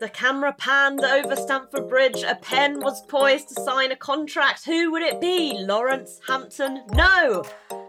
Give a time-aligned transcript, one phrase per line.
[0.00, 2.22] The camera panned over Stamford Bridge.
[2.22, 4.64] A pen was poised to sign a contract.
[4.64, 5.58] Who would it be?
[5.58, 6.82] Lawrence Hampton?
[6.92, 7.42] No!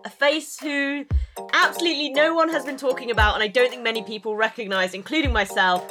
[0.06, 1.06] A face who
[1.54, 5.32] absolutely no one has been talking about, and I don't think many people recognise, including
[5.32, 5.86] myself.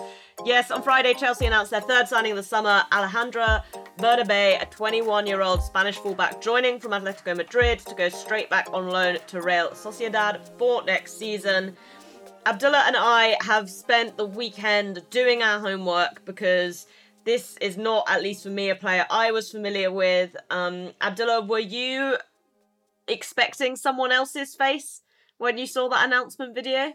[0.45, 3.63] Yes, on Friday, Chelsea announced their third signing of the summer, Alejandra
[3.99, 8.67] Bernabé, a 21 year old Spanish fullback, joining from Atletico Madrid to go straight back
[8.73, 11.77] on loan to Real Sociedad for next season.
[12.47, 16.87] Abdullah and I have spent the weekend doing our homework because
[17.25, 20.35] this is not, at least for me, a player I was familiar with.
[20.51, 22.17] Um, Abdullah, were you
[23.07, 25.03] expecting someone else's face
[25.37, 26.93] when you saw that announcement video?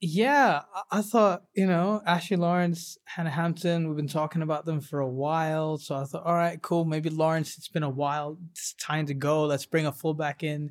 [0.00, 0.62] Yeah,
[0.92, 5.08] I, thought, you know, Ashley Lawrence, Hannah Hampton, we've been talking about them for a
[5.08, 5.78] while.
[5.78, 6.84] So I thought, all right, cool.
[6.84, 8.36] Maybe Lawrence, it's been a while.
[8.50, 9.44] It's time to go.
[9.44, 10.70] Let's bring a fullback in.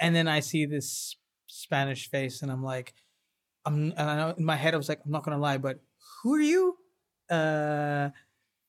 [0.00, 1.16] And then I see this
[1.56, 2.94] Spanish face and I'm like,
[3.64, 5.80] I'm and I know in my head I was like, I'm not gonna lie, but
[6.22, 6.76] who are you?
[7.30, 8.10] Uh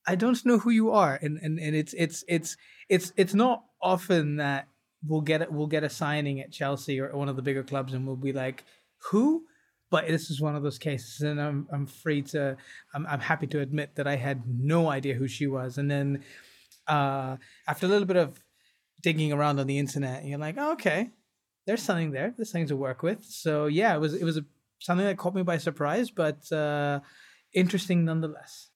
[0.09, 1.19] I don't know who you are.
[1.21, 2.57] And and, and it's it's it's
[2.89, 4.67] it's it's not often that
[5.05, 8.07] we'll get we'll get a signing at Chelsea or one of the bigger clubs and
[8.07, 8.63] we'll be like,
[9.11, 9.43] who?
[9.89, 12.57] But this is one of those cases, and I'm I'm free to
[12.93, 15.77] I'm I'm happy to admit that I had no idea who she was.
[15.77, 16.23] And then
[16.87, 18.39] uh after a little bit of
[19.01, 21.11] digging around on the internet, you're like, oh, okay,
[21.67, 22.33] there's something there.
[22.35, 23.23] There's something to work with.
[23.25, 24.45] So yeah, it was it was a
[24.79, 27.01] something that caught me by surprise, but uh,
[27.53, 28.69] interesting nonetheless.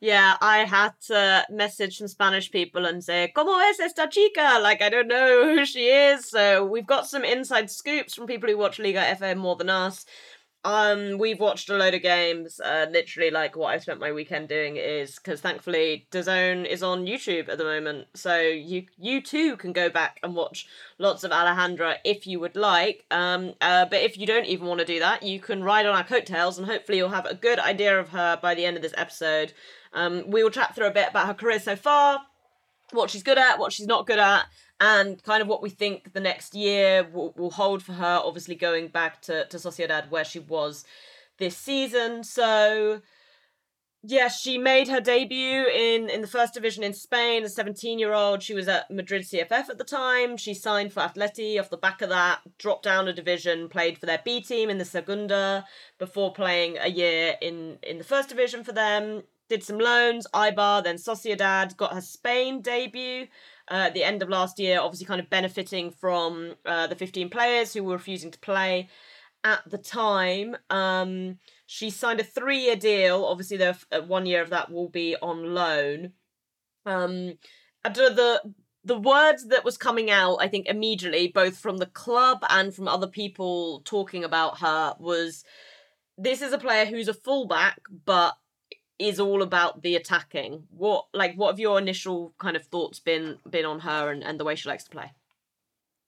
[0.00, 4.58] Yeah, I had to message some Spanish people and say, ¿Cómo es esta chica?
[4.60, 6.28] Like, I don't know who she is.
[6.28, 10.04] So, we've got some inside scoops from people who watch Liga FM more than us.
[10.66, 12.58] Um, we've watched a load of games.
[12.58, 17.06] Uh, literally, like what I've spent my weekend doing is because thankfully DAZN is on
[17.06, 20.66] YouTube at the moment, so you you too can go back and watch
[20.98, 23.04] lots of Alejandra if you would like.
[23.12, 25.94] Um, uh, but if you don't even want to do that, you can ride on
[25.94, 28.82] our coattails, and hopefully you'll have a good idea of her by the end of
[28.82, 29.52] this episode.
[29.92, 32.22] Um, we will chat through a bit about her career so far,
[32.90, 34.46] what she's good at, what she's not good at,
[34.80, 38.20] and kind of what we think the next year will, will hold for her.
[38.22, 40.84] Obviously, going back to, to Sociedad where she was
[41.38, 42.22] this season.
[42.24, 43.00] So,
[44.02, 47.98] yes, she made her debut in, in the first division in Spain as a 17
[47.98, 48.42] year old.
[48.42, 50.36] She was at Madrid CFF at the time.
[50.36, 54.06] She signed for Atleti off the back of that, dropped down a division, played for
[54.06, 55.64] their B team in the Segunda
[55.98, 59.22] before playing a year in, in the first division for them.
[59.48, 63.28] Did some loans, Eibar, then Sociedad, got her Spain debut
[63.70, 67.28] uh, at the end of last year, obviously kind of benefiting from uh, the 15
[67.28, 68.88] players who were refusing to play
[69.44, 70.56] at the time.
[70.70, 73.24] Um, she signed a three year deal.
[73.24, 76.12] Obviously, the uh, one year of that will be on loan.
[76.84, 77.38] Um,
[77.84, 78.40] the
[78.84, 82.86] the words that was coming out, I think immediately, both from the club and from
[82.86, 85.42] other people talking about her, was
[86.16, 88.36] this is a player who's a fullback, but
[88.98, 90.64] is all about the attacking.
[90.70, 94.40] What like what have your initial kind of thoughts been been on her and, and
[94.40, 95.12] the way she likes to play?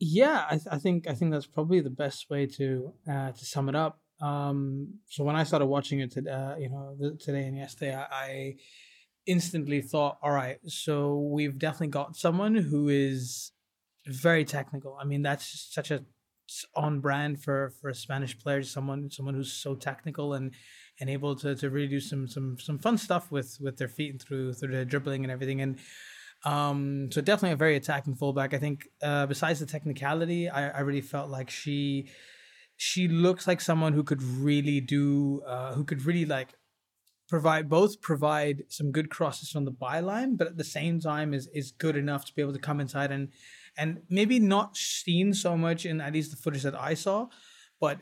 [0.00, 3.44] Yeah, I, th- I think I think that's probably the best way to uh, to
[3.44, 4.00] sum it up.
[4.20, 8.56] Um, so when I started watching it, uh, you know, today and yesterday, I, I
[9.26, 13.52] instantly thought, all right, so we've definitely got someone who is
[14.06, 14.96] very technical.
[15.00, 16.04] I mean, that's such a
[16.74, 20.54] on brand for for a Spanish player, someone someone who's so technical and
[21.00, 24.10] and able to, to really do some some some fun stuff with with their feet
[24.12, 25.60] and through through their dribbling and everything.
[25.60, 25.78] And
[26.44, 28.54] um, so definitely a very attacking fullback.
[28.54, 32.10] I think uh, besides the technicality, I, I really felt like she
[32.76, 36.54] she looks like someone who could really do uh, who could really like
[37.28, 41.48] provide both provide some good crosses from the byline, but at the same time is
[41.54, 43.28] is good enough to be able to come inside and
[43.76, 47.28] and maybe not seen so much in at least the footage that I saw,
[47.80, 47.98] but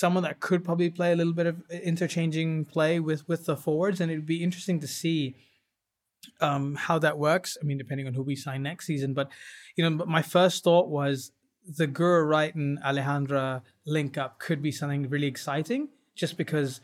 [0.00, 4.00] someone that could probably play a little bit of interchanging play with with the forwards,
[4.00, 5.36] and it'd be interesting to see
[6.40, 7.58] um, how that works.
[7.60, 9.30] I mean, depending on who we sign next season, but
[9.76, 11.32] you know, my first thought was
[11.78, 16.80] the Guro Wright and Alejandra link up could be something really exciting, just because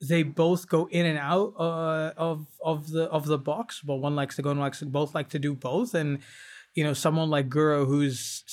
[0.00, 3.82] they both go in and out uh, of of the of the box.
[3.84, 6.20] Well, one likes to go and likes to, both like to do both, and
[6.74, 8.44] you know, someone like Guro who's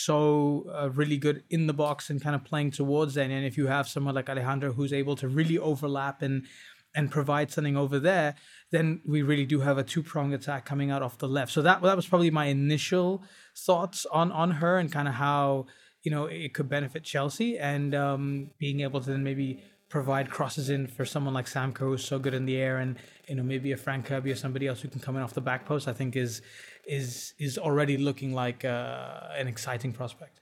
[0.00, 3.30] so uh, really good in the box and kind of playing towards that.
[3.30, 6.46] And if you have someone like Alejandro who's able to really overlap and
[6.94, 8.34] and provide something over there,
[8.72, 11.52] then we really do have a two pronged attack coming out off the left.
[11.52, 13.22] So that that was probably my initial
[13.56, 15.66] thoughts on on her and kind of how
[16.02, 20.70] you know it could benefit Chelsea and um, being able to then maybe provide crosses
[20.70, 22.96] in for someone like Sam Kerr who's so good in the air and
[23.28, 25.40] you know maybe a Fran Kirby or somebody else who can come in off the
[25.40, 26.42] back post I think is
[26.90, 30.39] is is already looking like uh, an exciting prospect.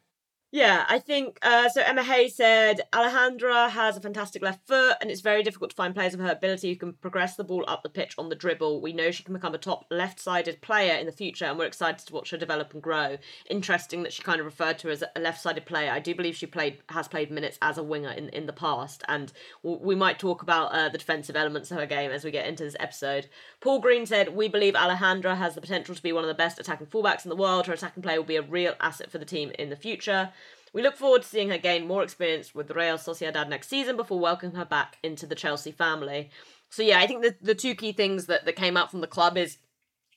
[0.51, 1.83] Yeah, I think uh, so.
[1.83, 5.95] Emma Hayes said Alejandra has a fantastic left foot, and it's very difficult to find
[5.95, 8.81] players of her ability who can progress the ball up the pitch on the dribble.
[8.81, 11.67] We know she can become a top left sided player in the future, and we're
[11.67, 13.19] excited to watch her develop and grow.
[13.51, 15.91] Interesting that she kind of referred to her as a left sided player.
[15.91, 19.03] I do believe she played has played minutes as a winger in, in the past,
[19.07, 19.31] and
[19.63, 22.65] we might talk about uh, the defensive elements of her game as we get into
[22.65, 23.29] this episode.
[23.61, 26.59] Paul Green said, We believe Alejandra has the potential to be one of the best
[26.59, 27.67] attacking fullbacks in the world.
[27.67, 30.31] Her attacking play will be a real asset for the team in the future.
[30.73, 34.21] We look forward to seeing her gain more experience with Real Sociedad next season before
[34.21, 36.31] welcoming her back into the Chelsea family.
[36.71, 39.07] So yeah, I think the the two key things that, that came out from the
[39.07, 39.59] club is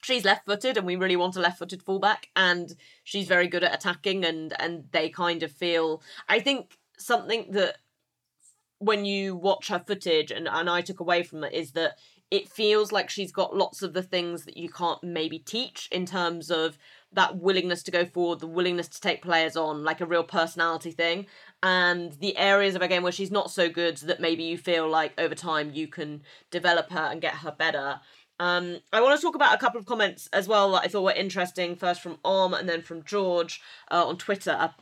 [0.04, 3.64] she's left footed and we really want a left footed fullback and she's very good
[3.64, 7.78] at attacking and and they kind of feel I think something that
[8.80, 12.00] when you watch her footage and, and I took away from it is that
[12.32, 16.06] it feels like she's got lots of the things that you can't maybe teach in
[16.06, 16.78] terms of
[17.14, 20.92] that willingness to go forward, the willingness to take players on, like a real personality
[20.92, 21.28] thing,
[21.62, 24.90] and the areas of a game where she's not so good that maybe you feel
[24.90, 28.00] like over time you can develop her and get her better.
[28.40, 31.04] Um, I want to talk about a couple of comments as well that I thought
[31.04, 31.76] were interesting.
[31.76, 33.62] First from Om and then from George
[33.92, 34.74] uh, on Twitter.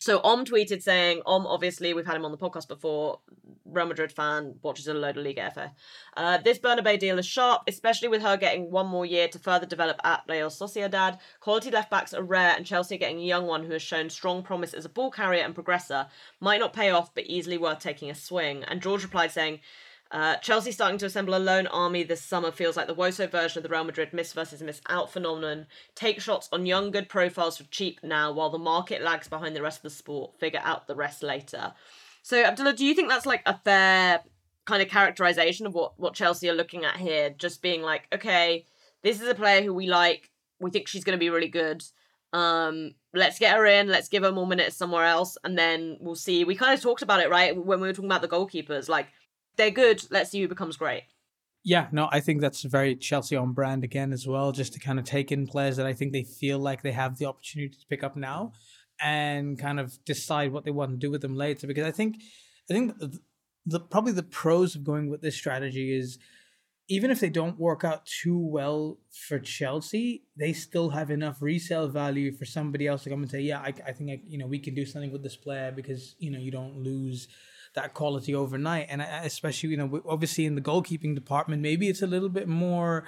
[0.00, 3.20] So Om tweeted saying, Om, obviously, we've had him on the podcast before,
[3.66, 5.72] Real Madrid fan, watches a load of Liga FA.
[6.16, 9.66] Uh, this Bernabé deal is sharp, especially with her getting one more year to further
[9.66, 11.18] develop at Real Sociedad.
[11.40, 14.42] Quality left backs are rare, and Chelsea getting a young one who has shown strong
[14.42, 16.08] promise as a ball carrier and progressor
[16.40, 18.64] might not pay off, but easily worth taking a swing.
[18.64, 19.60] And George replied saying,
[20.10, 23.58] uh, Chelsea starting to assemble a loan army this summer feels like the Woso version
[23.58, 25.66] of the Real Madrid miss versus miss out phenomenon.
[25.94, 29.62] Take shots on young good profiles for cheap now while the market lags behind the
[29.62, 30.38] rest of the sport.
[30.40, 31.74] Figure out the rest later.
[32.22, 34.20] So Abdullah, do you think that's like a fair
[34.66, 37.30] kind of characterization of what what Chelsea are looking at here?
[37.30, 38.66] Just being like, okay,
[39.02, 40.30] this is a player who we like.
[40.58, 41.84] We think she's going to be really good.
[42.32, 43.88] Um, let's get her in.
[43.88, 46.44] Let's give her more minutes somewhere else, and then we'll see.
[46.44, 48.88] We kind of talked about it, right, when we were talking about the goalkeepers.
[48.88, 49.06] Like
[49.56, 50.04] they're good.
[50.10, 51.04] Let's see who becomes great.
[51.62, 54.98] Yeah, no, I think that's very Chelsea on brand again as well, just to kind
[54.98, 57.86] of take in players that I think they feel like they have the opportunity to
[57.88, 58.52] pick up now
[59.02, 61.66] and kind of decide what they want to do with them later.
[61.66, 62.16] Because I think,
[62.70, 63.18] I think the,
[63.66, 66.18] the probably the pros of going with this strategy is
[66.88, 68.98] even if they don't work out too well
[69.28, 73.40] for Chelsea, they still have enough resale value for somebody else to come and say,
[73.40, 76.16] yeah, I, I think I, you know we can do something with this player because
[76.18, 77.28] you know you don't lose
[77.74, 78.86] that quality overnight.
[78.88, 83.04] And especially, you know, obviously in the goalkeeping department, maybe it's a little bit more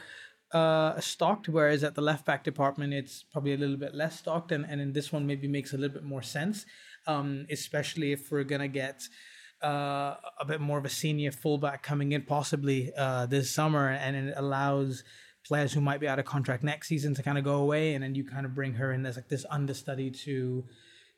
[0.53, 4.53] uh, stocked, whereas at the left back department, it's probably a little bit less stocked.
[4.53, 6.67] And, and in this one, maybe makes a little bit more sense,
[7.07, 9.03] um, especially if we're going to get.
[9.63, 14.17] Uh, a bit more of a senior fullback coming in possibly uh, this summer, and
[14.17, 15.05] it allows
[15.45, 18.03] players who might be out of contract next season to kind of go away, and
[18.03, 20.65] then you kind of bring her in as like this understudy to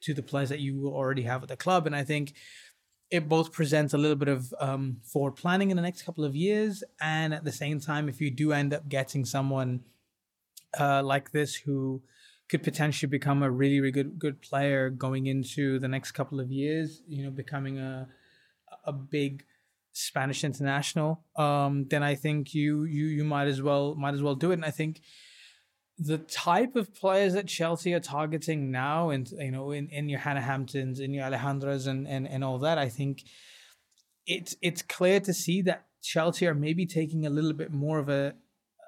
[0.02, 1.86] to the players that you already have at the club.
[1.86, 2.34] And I think
[3.14, 6.34] it both presents a little bit of um, forward planning in the next couple of
[6.34, 9.84] years, and at the same time, if you do end up getting someone
[10.80, 12.02] uh, like this who
[12.48, 16.50] could potentially become a really, really good good player going into the next couple of
[16.50, 18.08] years, you know, becoming a
[18.84, 19.44] a big
[19.92, 24.34] Spanish international, um, then I think you you you might as well might as well
[24.34, 24.54] do it.
[24.54, 25.02] And I think
[25.98, 30.18] the type of players that Chelsea are targeting now, and you know, in, in your
[30.18, 33.22] Hannah Hamptons, in your Alejandras, and, and and all that, I think
[34.26, 38.08] it's it's clear to see that Chelsea are maybe taking a little bit more of
[38.08, 38.34] a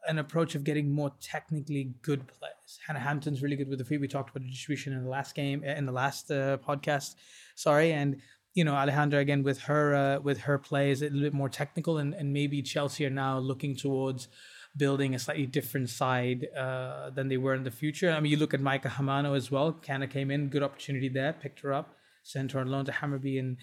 [0.08, 2.78] an approach of getting more technically good players.
[2.86, 3.98] Hannah Hampton's really good with the free.
[3.98, 7.14] We talked about the distribution in the last game, in the last uh, podcast.
[7.54, 8.20] Sorry, and
[8.54, 11.98] you know Alejandra again with her uh, with her plays a little bit more technical,
[11.98, 14.26] and and maybe Chelsea are now looking towards
[14.76, 18.10] building a slightly different side uh, than they were in the future.
[18.10, 19.72] I mean, you look at Maika Hamano as well.
[19.72, 23.38] Kana came in, good opportunity there, picked her up, sent her on loan to Hammarby
[23.38, 23.56] in,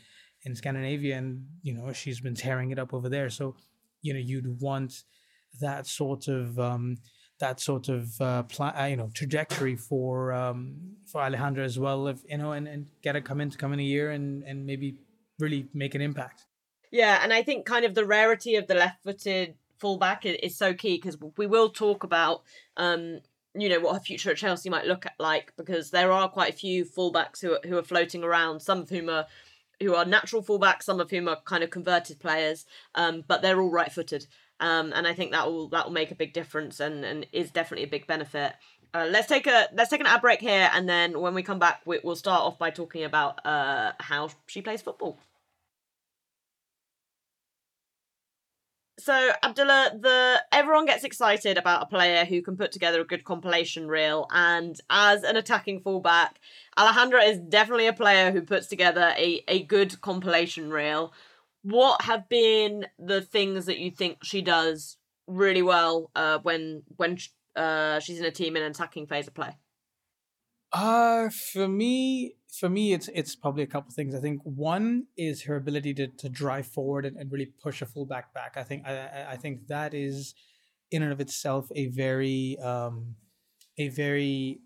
[0.43, 3.29] in Scandinavia, and you know she's been tearing it up over there.
[3.29, 3.55] So,
[4.01, 5.03] you know, you'd want
[5.59, 6.97] that sort of um,
[7.39, 12.07] that sort of uh, pl- uh, you know trajectory for um, for Alejandra as well.
[12.07, 14.43] If you know, and, and get her come in to come in a year and
[14.43, 14.97] and maybe
[15.39, 16.45] really make an impact.
[16.91, 20.95] Yeah, and I think kind of the rarity of the left-footed fullback is, so key
[20.95, 22.41] because we will talk about
[22.77, 23.19] um,
[23.53, 26.53] you know what her future at Chelsea might look at like because there are quite
[26.53, 28.61] a few fullbacks who are, who are floating around.
[28.61, 29.25] Some of whom are
[29.81, 33.59] who are natural fullbacks, some of whom are kind of converted players, um, but they're
[33.59, 34.25] all right-footed,
[34.61, 37.51] um, and I think that will that will make a big difference and and is
[37.51, 38.53] definitely a big benefit.
[38.93, 41.59] Uh, let's take a let's take an ad break here, and then when we come
[41.59, 45.19] back, we, will start off by talking about uh, how she plays football.
[49.03, 53.25] So Abdullah, the everyone gets excited about a player who can put together a good
[53.25, 56.39] compilation reel, and as an attacking fullback,
[56.77, 61.11] Alejandra is definitely a player who puts together a, a good compilation reel.
[61.63, 64.95] What have been the things that you think she does
[65.27, 67.17] really well uh, when when
[67.57, 69.57] uh, she's in a team in an attacking phase of play?
[70.73, 74.15] Uh for me, for me, it's it's probably a couple things.
[74.15, 77.85] I think one is her ability to to drive forward and, and really push a
[77.85, 78.57] fullback back.
[78.57, 80.33] I think I I think that is
[80.89, 83.15] in and of itself a very um
[83.77, 84.61] a very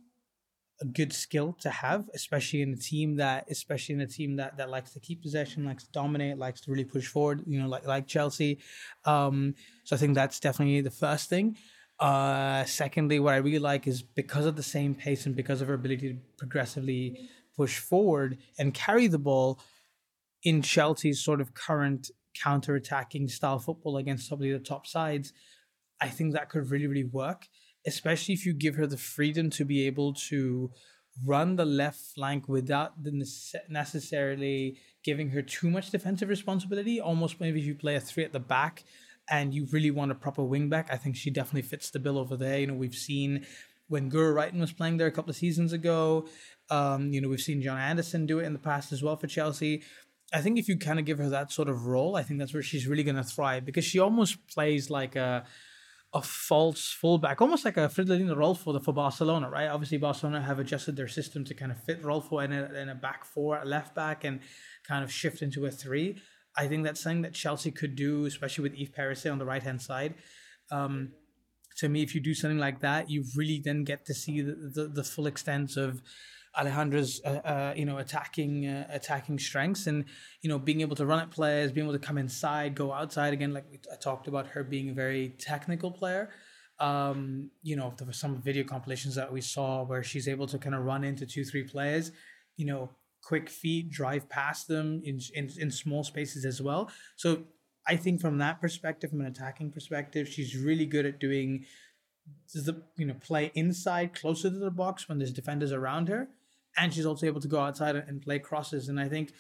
[0.93, 4.69] good skill to have, especially in a team that especially in a team that that
[4.69, 7.43] likes to keep possession, likes to dominate, likes to really push forward.
[7.47, 8.59] You know, like like Chelsea.
[9.05, 11.57] Um, so I think that's definitely the first thing.
[11.99, 15.67] Uh, secondly, what I really like is because of the same pace and because of
[15.67, 19.59] her ability to progressively push forward and carry the ball
[20.43, 22.11] in Chelsea's sort of current
[22.43, 25.33] counter-attacking style football against some of the top sides,
[25.99, 27.47] I think that could really, really work,
[27.85, 30.71] especially if you give her the freedom to be able to
[31.25, 32.93] run the left flank without
[33.69, 37.01] necessarily giving her too much defensive responsibility.
[37.01, 38.83] Almost maybe if you play a three at the back
[39.29, 42.17] and you really want a proper wing back, I think she definitely fits the bill
[42.17, 42.59] over there.
[42.59, 43.45] You know, we've seen
[43.87, 46.27] when Guro Reiten was playing there a couple of seasons ago.
[46.69, 49.27] Um, you know, we've seen Jonna Andersson do it in the past as well for
[49.27, 49.83] Chelsea.
[50.33, 52.53] I think if you kind of give her that sort of role, I think that's
[52.53, 55.45] where she's really going to thrive because she almost plays like a
[56.13, 59.67] a false fullback, almost like a Fridolina Rolfo for Barcelona, right?
[59.67, 62.95] Obviously, Barcelona have adjusted their system to kind of fit Rolfo in a, in a
[62.95, 64.39] back four, a left back, and
[64.87, 66.17] kind of shift into a three.
[66.57, 69.61] I think that's something that Chelsea could do, especially with Eve Perisset on the right
[69.61, 70.15] hand side.
[70.71, 71.13] Um,
[71.77, 74.55] to me, if you do something like that, you really then get to see the,
[74.73, 76.01] the, the full extent of
[76.57, 80.05] Alejandra's, uh, uh, you know, attacking uh, attacking strengths and
[80.41, 83.33] you know being able to run at players, being able to come inside, go outside
[83.33, 83.53] again.
[83.53, 86.31] Like I talked about her being a very technical player.
[86.79, 90.57] Um, you know, there were some video compilations that we saw where she's able to
[90.57, 92.11] kind of run into two, three players.
[92.55, 92.89] You know,
[93.27, 96.89] quick feet, drive past them in, in, in small spaces as well.
[97.17, 97.43] So
[97.85, 101.65] I think from that perspective, from an attacking perspective, she's really good at doing
[102.53, 106.29] the you know play inside closer to the box when there's defenders around her,
[106.77, 108.87] and she's also able to go outside and play crosses.
[108.87, 109.33] And I think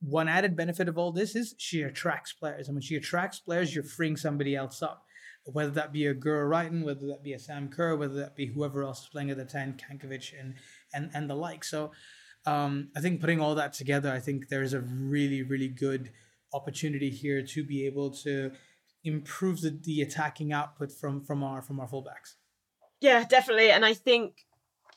[0.00, 3.74] one added benefit of all this is she attracts players, and when she attracts players,
[3.74, 5.04] you're freeing somebody else up.
[5.46, 8.46] Whether that be a Guro Reiten, whether that be a Sam Kerr, whether that be
[8.46, 10.54] whoever else is playing at the 10, Cankovic and
[10.94, 11.64] and and the like.
[11.64, 11.90] So
[12.46, 16.10] um, I think putting all that together, I think there's a really, really good
[16.52, 18.52] opportunity here to be able to
[19.02, 22.36] improve the, the attacking output from from our from our fullbacks.
[23.00, 23.70] Yeah, definitely.
[23.70, 24.46] And I think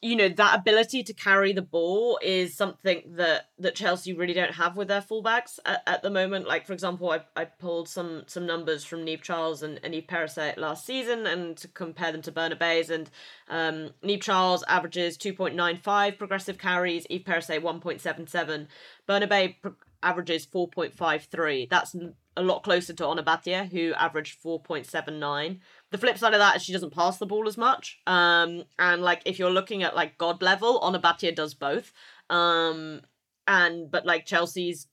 [0.02, 4.54] you know that ability to carry the ball is something that that Chelsea really don't
[4.54, 6.48] have with their fullbacks at, at the moment.
[6.48, 10.06] Like for example, I, I pulled some some numbers from Niamh Charles and, and Eve
[10.08, 13.10] Perisset last season and to compare them to Bernabé's and
[13.50, 18.28] um, Niamh Charles averages two point nine five progressive carries, Eve Perisset one point seven
[18.28, 18.68] seven,
[19.10, 21.68] Bernabé pro- averages four point five three.
[21.70, 21.96] That's
[22.36, 25.62] a lot closer to Ona Batlle, who averaged four point seven nine.
[25.92, 28.00] The flip side of that is she doesn't pass the ball as much.
[28.08, 31.94] Um, and like if you're looking at like god level, Ona Batlle does both.
[32.30, 33.02] Um,
[33.48, 34.88] and but like Chelsea's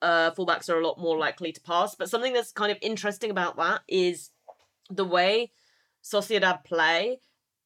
[0.00, 1.94] uh fullbacks are a lot more likely to pass.
[1.94, 4.30] But something that's kind of interesting about that is
[4.90, 5.50] the way
[6.04, 7.20] Sociedad play.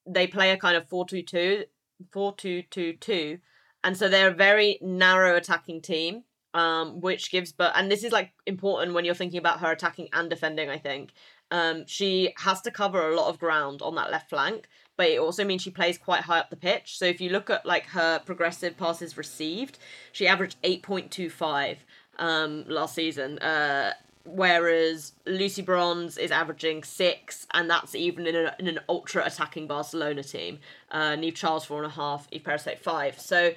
[0.06, 1.64] They play a kind of 4-2-2,
[2.10, 3.38] 4-2-2-2,
[3.84, 6.24] and so they're a very narrow attacking team
[6.54, 10.08] um, which gives but and this is like important when you're thinking about her attacking
[10.12, 10.68] and defending.
[10.68, 11.12] I think
[11.52, 15.20] um, she has to cover a lot of ground on that left flank, but it
[15.20, 16.96] also means she plays quite high up the pitch.
[16.96, 19.78] So if you look at like her progressive passes received,
[20.12, 21.76] she averaged 8.25
[22.18, 23.38] um, last season.
[23.40, 23.92] Uh,
[24.24, 29.66] whereas Lucy Bronze is averaging six, and that's even in, a, in an ultra attacking
[29.66, 30.58] Barcelona team.
[30.90, 33.20] Uh, Niamh Charles four and a half, Eve Perisset five.
[33.20, 33.52] So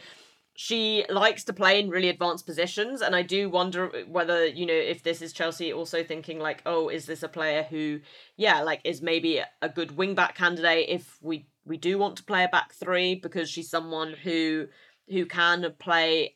[0.58, 4.74] she likes to play in really advanced positions and i do wonder whether you know
[4.74, 8.00] if this is chelsea also thinking like oh is this a player who
[8.38, 12.44] yeah like is maybe a good wingback candidate if we we do want to play
[12.44, 14.68] a back three because she's someone who
[15.10, 16.36] who can play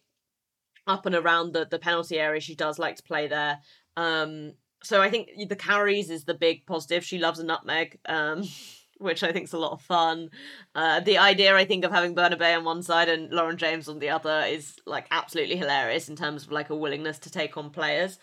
[0.88, 2.42] up and around the the penalty area.
[2.42, 3.60] She does like to play there.
[3.96, 7.06] Um so i think the carries is the big positive.
[7.06, 8.00] She loves a nutmeg.
[8.06, 8.44] Um
[9.00, 10.30] which I think is a lot of fun.
[10.76, 14.00] Uh, the idea, I think, of having Bernabé on one side and Lauren James on
[14.00, 17.72] the other is like absolutely hilarious in terms of like a willingness to take on
[17.72, 18.20] players.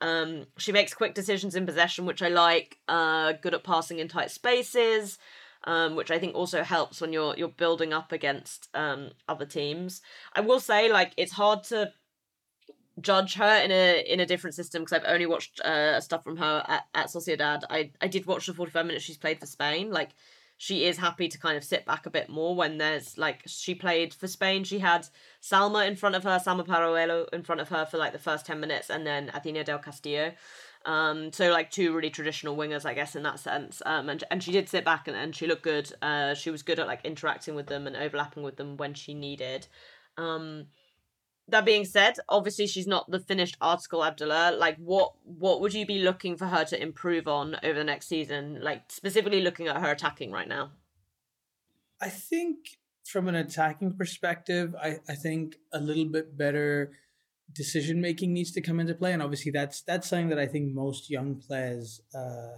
[0.00, 2.78] Um, she makes quick decisions in possession, which I like.
[2.88, 5.18] Uh, good at passing in tight spaces,
[5.64, 10.00] um, which I think also helps when you're you're building up against um other teams.
[10.34, 11.92] I will say, like, it's hard to
[13.00, 16.36] judge her in a in a different system because I've only watched uh, stuff from
[16.36, 17.62] her at, at Sociedad.
[17.70, 19.90] I I did watch the forty five minutes she's played for Spain.
[19.90, 20.10] Like
[20.56, 23.74] she is happy to kind of sit back a bit more when there's like she
[23.74, 24.62] played for Spain.
[24.64, 25.06] She had
[25.42, 28.44] Salma in front of her, Salma Paralluelo in front of her for like the first
[28.44, 30.32] ten minutes, and then Athenea Del Castillo.
[30.86, 33.82] Um, so like two really traditional wingers, I guess, in that sense.
[33.86, 35.90] Um, and and she did sit back and, and she looked good.
[36.02, 39.14] Uh, she was good at like interacting with them and overlapping with them when she
[39.14, 39.66] needed.
[40.16, 40.66] Um,
[41.50, 44.56] that being said, obviously she's not the finished article Abdullah.
[44.56, 48.06] Like what what would you be looking for her to improve on over the next
[48.06, 48.60] season?
[48.62, 50.72] Like specifically looking at her attacking right now.
[52.00, 56.92] I think from an attacking perspective, I, I think a little bit better
[57.52, 59.12] decision making needs to come into play.
[59.12, 62.56] And obviously that's that's something that I think most young players uh,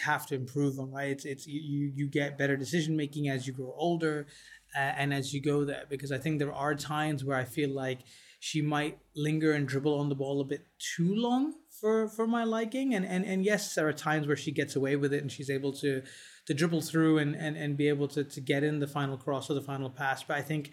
[0.00, 1.10] have to improve on, right?
[1.10, 4.26] It's it's you you get better decision making as you grow older
[4.76, 7.70] uh, and as you go there because I think there are times where I feel
[7.70, 8.00] like
[8.40, 12.44] she might linger and dribble on the ball a bit too long for for my
[12.44, 12.94] liking.
[12.94, 15.50] And and and yes there are times where she gets away with it and she's
[15.50, 16.02] able to
[16.46, 19.50] to dribble through and and, and be able to to get in the final cross
[19.50, 20.22] or the final pass.
[20.24, 20.72] But I think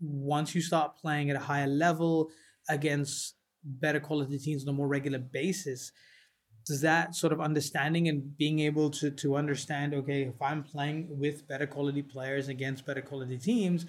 [0.00, 2.30] once you start playing at a higher level
[2.68, 5.90] against better quality teams on a more regular basis
[6.66, 11.06] does that sort of understanding and being able to to understand okay if i'm playing
[11.10, 13.86] with better quality players against better quality teams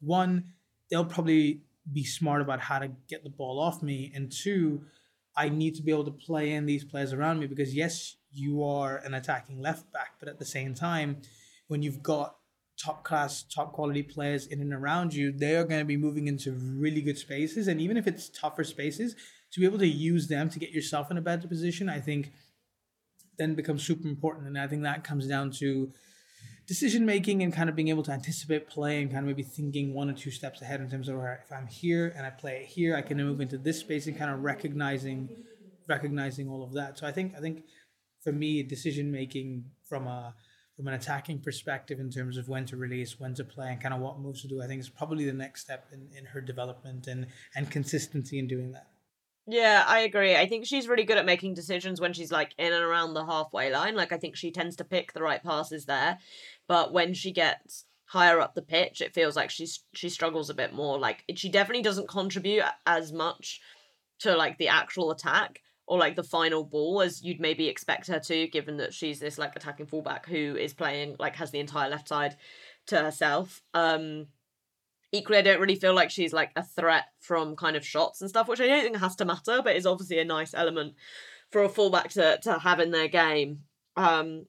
[0.00, 0.44] one
[0.90, 1.60] they'll probably
[1.92, 4.12] be smart about how to get the ball off me.
[4.14, 4.82] And two
[5.36, 8.64] i need to be able to play in these players around me because yes you
[8.64, 11.20] are an attacking left back but at the same time
[11.68, 12.36] when you've got
[12.82, 16.28] top class top quality players in and around you they are going to be moving
[16.28, 17.68] into really good spaces.
[17.68, 19.16] And even if it's tougher spaces
[19.56, 22.30] to be able to use them to get yourself in a better position, I think
[23.38, 24.46] then becomes super important.
[24.46, 25.90] And I think that comes down to
[26.66, 29.94] decision making and kind of being able to anticipate play and kind of maybe thinking
[29.94, 32.66] one or two steps ahead in terms of if I'm here and I play it
[32.66, 35.30] here, I can move into this space and kind of recognizing
[35.88, 36.98] recognizing all of that.
[36.98, 37.62] So I think I think
[38.22, 40.34] for me, decision making from a
[40.76, 43.94] from an attacking perspective in terms of when to release, when to play, and kind
[43.94, 46.42] of what moves to do, I think is probably the next step in, in her
[46.42, 48.88] development and and consistency in doing that.
[49.48, 50.34] Yeah, I agree.
[50.34, 53.24] I think she's really good at making decisions when she's like in and around the
[53.24, 53.94] halfway line.
[53.94, 56.18] Like I think she tends to pick the right passes there.
[56.66, 60.54] But when she gets higher up the pitch, it feels like she's she struggles a
[60.54, 60.98] bit more.
[60.98, 63.60] Like she definitely doesn't contribute as much
[64.20, 68.18] to like the actual attack or like the final ball as you'd maybe expect her
[68.18, 71.88] to, given that she's this like attacking fullback who is playing like has the entire
[71.88, 72.36] left side
[72.88, 73.62] to herself.
[73.74, 74.26] Um
[75.12, 78.30] equally, I don't really feel like she's like a threat from kind of shots and
[78.30, 80.94] stuff, which I don't think has to matter, but is obviously a nice element
[81.50, 83.60] for a fullback to, to have in their game.
[83.96, 84.46] Um,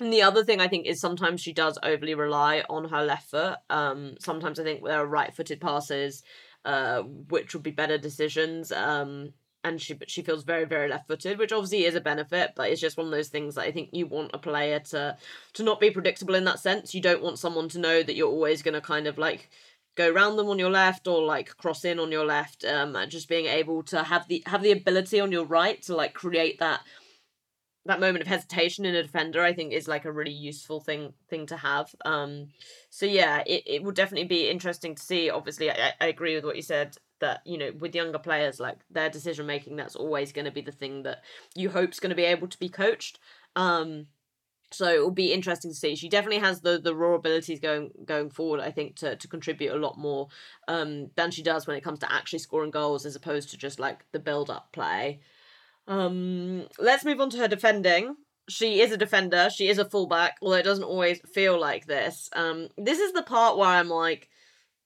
[0.00, 3.30] and the other thing I think is sometimes she does overly rely on her left
[3.30, 3.56] foot.
[3.68, 6.22] Um, sometimes I think there are right footed passes,
[6.64, 8.70] uh, which would be better decisions.
[8.70, 9.32] Um,
[9.64, 12.80] and she she feels very very left footed, which obviously is a benefit, but it's
[12.80, 15.16] just one of those things that I think you want a player to
[15.54, 16.94] to not be predictable in that sense.
[16.94, 19.50] You don't want someone to know that you're always going to kind of like
[19.98, 23.10] go around them on your left or like cross in on your left um and
[23.10, 26.60] just being able to have the have the ability on your right to like create
[26.60, 26.80] that
[27.84, 31.12] that moment of hesitation in a defender i think is like a really useful thing
[31.28, 31.92] thing to have.
[32.04, 32.48] Um
[32.90, 35.30] so yeah it, it would definitely be interesting to see.
[35.30, 38.78] Obviously I, I agree with what you said that you know with younger players like
[38.90, 41.22] their decision making that's always going to be the thing that
[41.56, 43.18] you hope's going to be able to be coached.
[43.56, 44.06] Um
[44.70, 45.96] so it will be interesting to see.
[45.96, 48.60] She definitely has the the raw abilities going going forward.
[48.60, 50.28] I think to to contribute a lot more
[50.66, 53.80] um, than she does when it comes to actually scoring goals, as opposed to just
[53.80, 55.20] like the build up play.
[55.86, 58.16] Um, let's move on to her defending.
[58.48, 59.48] She is a defender.
[59.50, 62.28] She is a fullback, although it doesn't always feel like this.
[62.34, 64.28] Um, this is the part where I'm like,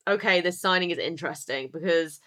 [0.06, 2.20] okay, this signing is interesting because.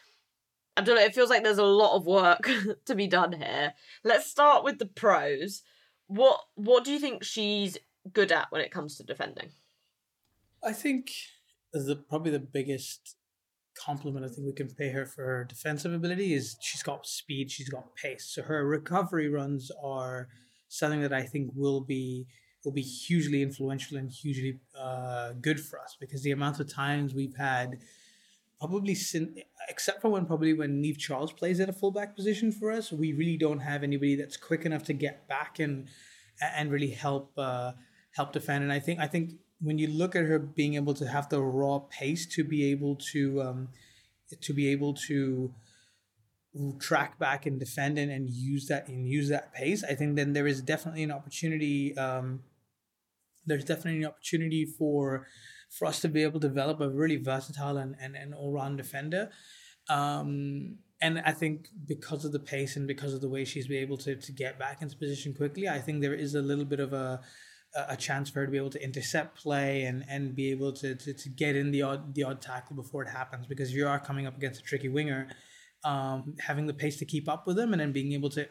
[0.77, 2.49] Abdullah, it feels like there's a lot of work
[2.85, 3.73] to be done here.
[4.03, 5.63] Let's start with the pros.
[6.07, 7.77] What what do you think she's
[8.13, 9.49] good at when it comes to defending?
[10.63, 11.11] I think
[11.73, 13.15] the probably the biggest
[13.77, 17.51] compliment I think we can pay her for her defensive ability is she's got speed,
[17.51, 18.25] she's got pace.
[18.33, 20.29] So her recovery runs are
[20.69, 22.25] something that I think will be
[22.63, 27.13] will be hugely influential and hugely uh, good for us because the amount of times
[27.13, 27.77] we've had
[28.59, 29.37] probably since
[29.69, 33.13] except for when probably when Niamh Charles plays at a fullback position for us, we
[33.13, 35.87] really don't have anybody that's quick enough to get back and
[36.41, 37.73] and really help uh,
[38.15, 38.63] help defend.
[38.63, 41.41] And I think I think when you look at her being able to have the
[41.41, 43.69] raw pace to be able to um,
[44.41, 45.53] to be able to
[46.79, 50.33] track back and defend and, and use that and use that pace, I think then
[50.33, 51.97] there is definitely an opportunity.
[51.97, 52.43] Um,
[53.45, 55.27] there's definitely an opportunity for
[55.69, 58.77] for us to be able to develop a really versatile and, and, and all round
[58.77, 59.29] defender.
[59.89, 63.81] Um, and I think because of the pace and because of the way she's been
[63.81, 66.79] able to to get back into position quickly, I think there is a little bit
[66.79, 67.21] of a
[67.75, 70.95] a chance for her to be able to intercept play and, and be able to,
[70.95, 73.99] to, to get in the odd the odd tackle before it happens because you are
[73.99, 75.27] coming up against a tricky winger,
[75.83, 78.47] um, having the pace to keep up with them and then being able to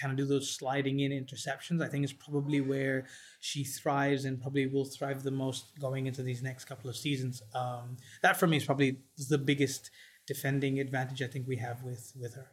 [0.00, 3.06] kind of do those sliding in interceptions, I think is probably where
[3.40, 7.42] she thrives and probably will thrive the most going into these next couple of seasons.
[7.54, 9.90] Um, that for me is probably the biggest
[10.26, 12.46] defending advantage I think we have with with her.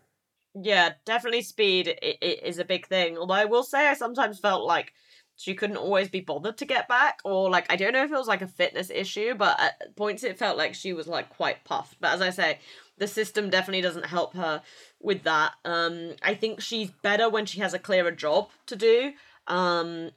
[0.54, 3.18] Yeah, definitely speed is a big thing.
[3.18, 4.94] Although I will say I sometimes felt like
[5.42, 8.18] she couldn't always be bothered to get back or like i don't know if it
[8.18, 11.64] was like a fitness issue but at points it felt like she was like quite
[11.64, 11.98] puffed.
[12.00, 12.60] But as i say
[12.98, 14.62] the system definitely doesn't help her
[15.02, 15.54] with that.
[15.66, 19.14] Um i think she's better when she has a clearer job to do.
[19.48, 20.12] Um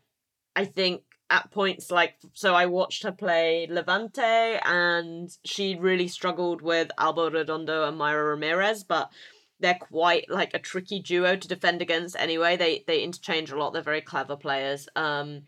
[0.54, 6.60] i think at points like so i watched her play levante and she really struggled
[6.60, 9.10] with alba redondo and mayra ramirez but
[9.60, 12.56] they're quite like a tricky duo to defend against anyway.
[12.56, 13.72] They they interchange a lot.
[13.72, 14.88] They're very clever players.
[14.96, 15.42] Um,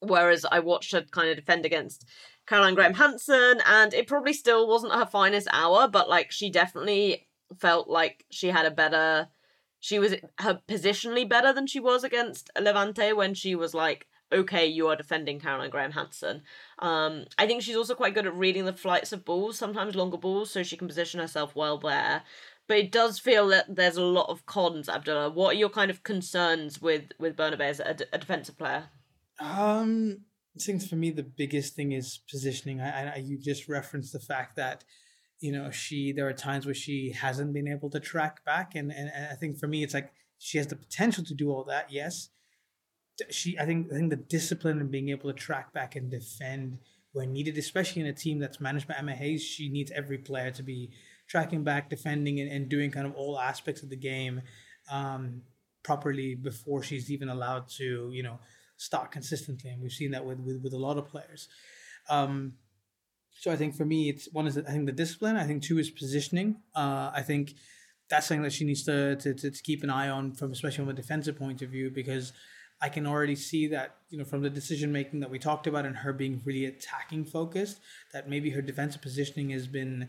[0.00, 2.06] whereas I watched her kind of defend against
[2.46, 7.26] Caroline Graham Hansen, and it probably still wasn't her finest hour, but like she definitely
[7.58, 9.28] felt like she had a better.
[9.80, 14.66] She was her positionally better than she was against Levante when she was like, okay,
[14.66, 16.42] you are defending Caroline Graham Hansen.
[16.78, 20.16] Um, I think she's also quite good at reading the flights of balls, sometimes longer
[20.16, 22.22] balls, so she can position herself well there
[22.66, 24.88] but it does feel that there's a lot of cons.
[24.88, 28.88] Abdullah, what are your kind of concerns with with Bernabe as a, a defensive player?
[29.40, 30.20] Um,
[30.56, 32.80] I think for me the biggest thing is positioning.
[32.80, 34.84] I, I you just referenced the fact that
[35.40, 38.90] you know she there are times where she hasn't been able to track back, and
[38.90, 41.64] and, and I think for me it's like she has the potential to do all
[41.64, 41.90] that.
[41.90, 42.30] Yes,
[43.30, 46.78] she I think I think the discipline and being able to track back and defend
[47.12, 50.50] when needed, especially in a team that's managed by Emma Hayes, she needs every player
[50.50, 50.90] to be
[51.34, 54.40] tracking back, defending, and, and doing kind of all aspects of the game
[54.88, 55.42] um,
[55.82, 58.38] properly before she's even allowed to, you know,
[58.76, 59.70] start consistently.
[59.70, 61.48] And we've seen that with with, with a lot of players.
[62.08, 62.52] Um,
[63.40, 65.36] so I think for me, it's one is I think the discipline.
[65.36, 66.60] I think two is positioning.
[66.72, 67.54] Uh, I think
[68.08, 70.90] that's something that she needs to, to, to, keep an eye on from especially from
[70.90, 72.32] a defensive point of view because
[72.84, 75.86] I can already see that, you know, from the decision making that we talked about
[75.86, 77.80] and her being really attacking focused,
[78.12, 80.08] that maybe her defensive positioning has been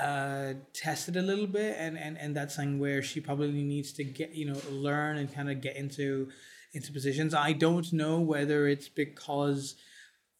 [0.00, 4.04] uh, tested a little bit, and, and and that's something where she probably needs to
[4.04, 6.30] get, you know, learn and kind of get into
[6.72, 7.34] into positions.
[7.34, 9.74] I don't know whether it's because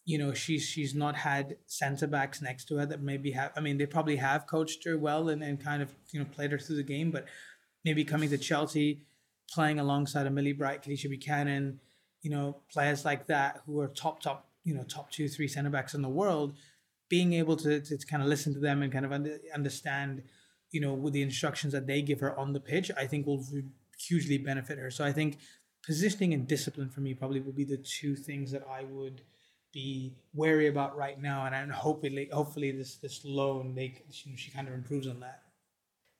[0.06, 3.60] you know she's she's not had centre backs next to her that maybe have I
[3.60, 6.58] mean they probably have coached her well and, and kind of you know played her
[6.58, 7.26] through the game but
[7.84, 9.02] maybe coming to Chelsea
[9.52, 11.80] playing alongside a Millie Bright, Kadeisha Buchanan,
[12.22, 15.70] you know, players like that who are top, top, you know, top two, three centre
[15.70, 16.54] backs in the world,
[17.08, 20.22] being able to, to, to kind of listen to them and kind of under, understand,
[20.72, 23.44] you know, with the instructions that they give her on the pitch, I think will
[23.98, 24.90] hugely benefit her.
[24.90, 25.38] So I think
[25.84, 29.22] positioning and discipline for me probably would be the two things that I would
[29.72, 31.46] be wary about right now.
[31.46, 35.42] And, and hopefully, hopefully this, this loan, they, she, she kind of improves on that.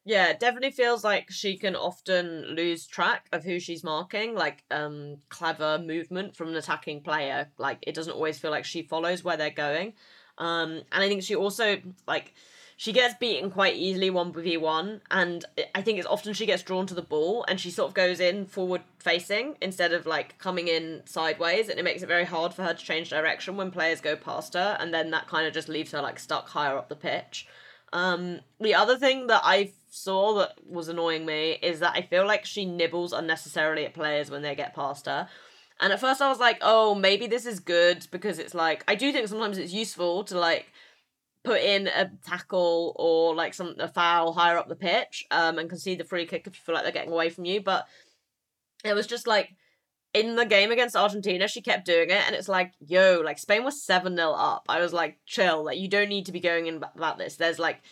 [0.09, 4.62] Yeah, it definitely feels like she can often lose track of who she's marking, like
[4.71, 7.49] um clever movement from an attacking player.
[7.59, 9.95] Like it doesn't always feel like she follows where they're going.
[10.38, 12.35] Um and I think she also like
[12.77, 16.62] she gets beaten quite easily one v one, and I think it's often she gets
[16.62, 20.38] drawn to the ball and she sort of goes in forward facing instead of like
[20.38, 23.73] coming in sideways, and it makes it very hard for her to change direction when
[23.73, 26.79] players go past her, and then that kind of just leaves her like stuck higher
[26.79, 27.49] up the pitch.
[27.97, 32.27] Um, the other thing that I saw that was annoying me is that I feel
[32.27, 35.29] like she nibbles unnecessarily at players when they get past her.
[35.81, 38.97] And at first I was like, oh, maybe this is good because it's like I
[38.97, 40.71] do think sometimes it's useful to like
[41.43, 45.71] put in a tackle or like some a foul higher up the pitch um and
[45.71, 47.63] concede the free kick if you feel like they're getting away from you.
[47.63, 47.87] But
[48.85, 49.55] it was just like
[50.16, 53.64] in the game against Argentina, she kept doing it, and it's like, yo, like Spain
[53.64, 54.64] was 7 0 up.
[54.68, 57.37] I was like, chill, like, you don't need to be going in about this.
[57.37, 57.83] There's like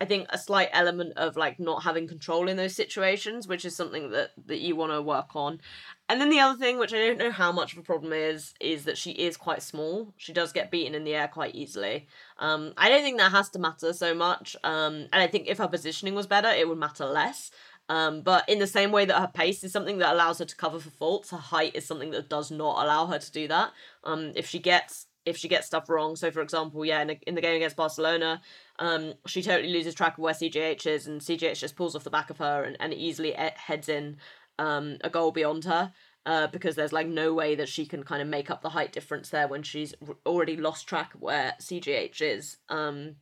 [0.00, 3.76] I think a slight element of like not having control in those situations, which is
[3.76, 5.60] something that that you want to work on.
[6.08, 8.54] And then the other thing, which I don't know how much of a problem is,
[8.60, 10.12] is that she is quite small.
[10.16, 12.08] She does get beaten in the air quite easily.
[12.38, 14.56] Um, I don't think that has to matter so much.
[14.64, 17.52] Um, and I think if her positioning was better, it would matter less.
[17.88, 20.56] Um, but in the same way that her pace is something that allows her to
[20.56, 23.72] cover for faults, her height is something that does not allow her to do that.
[24.04, 27.18] Um, if she gets if she gets stuff wrong, so for example, yeah, in, a,
[27.26, 28.42] in the game against Barcelona,
[28.78, 32.10] um, she totally loses track of where CGH is, and CGH just pulls off the
[32.10, 34.18] back of her and, and easily heads in
[34.58, 35.92] um, a goal beyond her.
[36.26, 38.92] Uh, because there's like no way that she can kind of make up the height
[38.92, 39.94] difference there when she's
[40.24, 42.56] already lost track of where CGH is.
[42.70, 43.16] Um,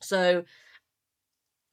[0.00, 0.44] so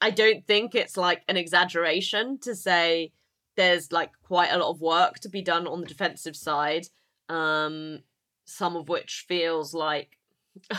[0.01, 3.13] I don't think it's like an exaggeration to say
[3.55, 6.87] there's like quite a lot of work to be done on the defensive side.
[7.29, 7.99] Um,
[8.45, 10.17] some of which feels like,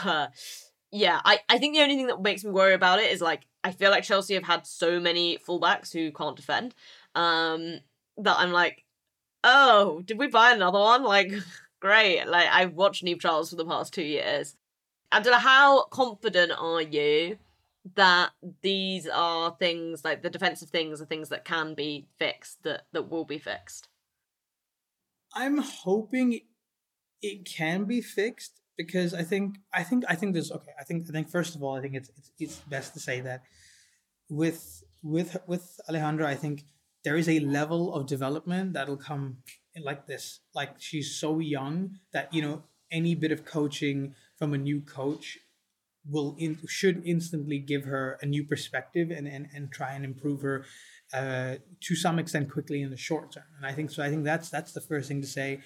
[0.04, 0.26] uh,
[0.90, 3.46] yeah, I, I think the only thing that makes me worry about it is like
[3.64, 6.74] I feel like Chelsea have had so many fullbacks who can't defend,
[7.14, 7.78] um,
[8.18, 8.84] that I'm like,
[9.44, 11.04] oh, did we buy another one?
[11.04, 11.32] Like,
[11.80, 12.26] great.
[12.26, 14.56] Like I've watched Niamh Charles for the past two years.
[15.12, 17.38] Angela, how confident are you
[17.94, 18.30] that
[18.62, 23.10] these are things like the defensive things are things that can be fixed that that
[23.10, 23.88] will be fixed.
[25.34, 26.40] I'm hoping
[27.22, 31.06] it can be fixed because i think i think i think there's okay i think
[31.08, 33.42] i think first of all i think it's it's, it's best to say that
[34.30, 36.64] with with with alejandra i think
[37.04, 39.38] there is a level of development that'll come
[39.80, 40.40] like this.
[40.54, 45.38] Like she's so young that you know any bit of coaching from a new coach
[46.08, 50.42] will in, should instantly give her a new perspective and, and, and try and improve
[50.42, 50.64] her
[51.14, 53.44] uh, to some extent quickly in the short term.
[53.56, 54.02] And I think so.
[54.02, 55.60] I think that's that's the first thing to say,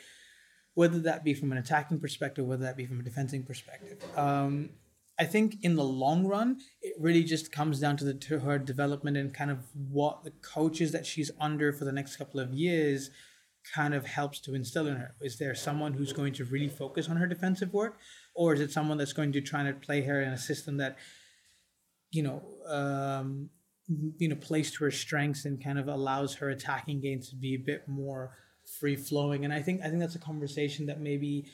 [0.74, 4.04] whether that be from an attacking perspective, whether that be from a defending perspective.
[4.16, 4.70] Um,
[5.18, 8.58] I think in the long run, it really just comes down to the to her
[8.58, 12.52] development and kind of what the coaches that she's under for the next couple of
[12.52, 13.10] years
[13.74, 15.14] kind of helps to instill in her.
[15.20, 17.98] Is there someone who's going to really focus on her defensive work,
[18.36, 20.96] or is it someone that's going to try to play her in a system that,
[22.10, 23.48] you know, um,
[24.18, 27.54] you know, plays to her strengths and kind of allows her attacking game to be
[27.54, 28.36] a bit more
[28.78, 29.44] free flowing?
[29.44, 31.46] And I think I think that's a conversation that maybe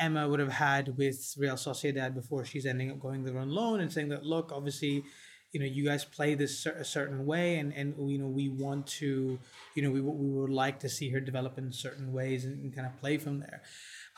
[0.00, 3.80] Emma would have had with Real Sociedad before she's ending up going there on loan
[3.80, 5.04] and saying that look, obviously
[5.52, 8.86] you know you guys play this a certain way and and you know we want
[8.86, 9.38] to
[9.74, 12.74] you know we, we would like to see her develop in certain ways and, and
[12.74, 13.62] kind of play from there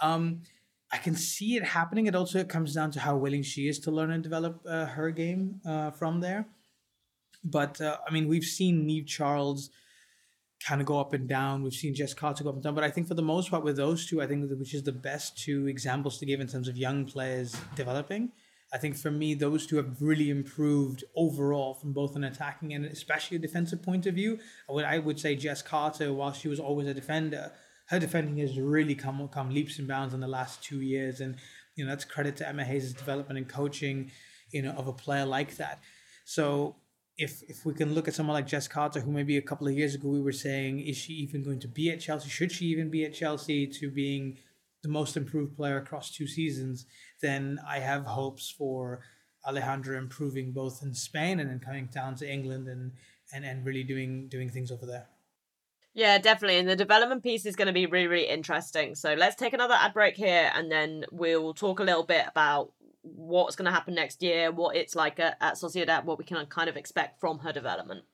[0.02, 0.42] um
[0.92, 3.90] i can see it happening it also comes down to how willing she is to
[3.90, 6.46] learn and develop uh, her game uh, from there
[7.44, 9.70] but uh, i mean we've seen Niamh charles
[10.62, 11.62] kind of go up and down.
[11.62, 13.64] We've seen Jess Carter go up and down, but I think for the most part
[13.64, 16.68] with those two, I think which is the best two examples to give in terms
[16.68, 18.32] of young players developing.
[18.72, 22.86] I think for me, those two have really improved overall from both an attacking and
[22.86, 24.38] especially a defensive point of view.
[24.68, 27.52] I would, I would say Jess Carter, while she was always a defender,
[27.92, 31.36] her defending has really come come leaps and bounds in the last two years, and
[31.76, 34.10] you know that's credit to Emma Hayes' development and coaching,
[34.50, 35.78] you know, of a player like that.
[36.24, 36.76] So
[37.18, 39.74] if if we can look at someone like Jess Carter, who maybe a couple of
[39.74, 42.30] years ago we were saying, is she even going to be at Chelsea?
[42.30, 43.66] Should she even be at Chelsea?
[43.66, 44.38] To being
[44.82, 46.86] the most improved player across two seasons,
[47.20, 49.02] then I have hopes for
[49.46, 52.92] Alejandra improving both in Spain and then coming down to England and
[53.34, 55.08] and, and really doing doing things over there.
[55.94, 56.58] Yeah, definitely.
[56.58, 58.94] And the development piece is going to be really, really interesting.
[58.94, 62.72] So let's take another ad break here and then we'll talk a little bit about
[63.02, 66.46] what's going to happen next year, what it's like at, at Sociedad, what we can
[66.46, 68.04] kind of expect from her development.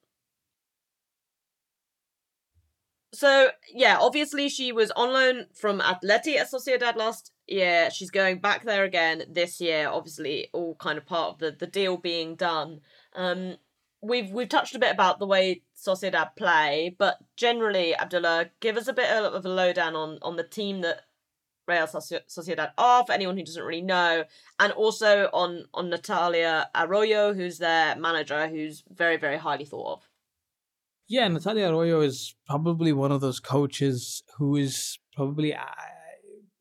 [3.14, 7.90] So yeah, obviously she was on loan from Atleti at Sociedad last year.
[7.90, 9.88] She's going back there again this year.
[9.88, 12.80] Obviously, all kind of part of the the deal being done.
[13.14, 13.56] Um,
[14.02, 18.88] we've we've touched a bit about the way Sociedad play, but generally, Abdullah, give us
[18.88, 21.02] a bit of a lowdown on on the team that
[21.66, 24.24] Real Sociedad are for anyone who doesn't really know,
[24.58, 30.08] and also on on Natalia Arroyo, who's their manager, who's very very highly thought of.
[31.08, 35.64] Yeah, Natalia Arroyo is probably one of those coaches who is probably, uh,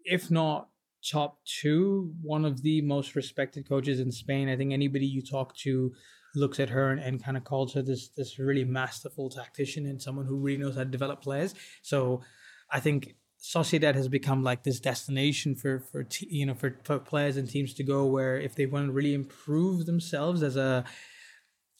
[0.05, 0.69] if not
[1.11, 4.47] top two, one of the most respected coaches in Spain.
[4.47, 5.91] I think anybody you talk to
[6.37, 10.01] looks at her and, and kind of calls her this this really masterful tactician and
[10.01, 11.53] someone who really knows how to develop players.
[11.81, 12.21] So
[12.69, 17.37] I think Sociedad has become like this destination for for you know for, for players
[17.37, 20.85] and teams to go where if they want to really improve themselves as a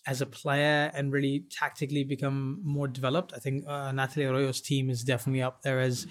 [0.06, 3.34] as a player and really tactically become more developed.
[3.36, 6.08] I think uh, Natalie Arroyo's team is definitely up there as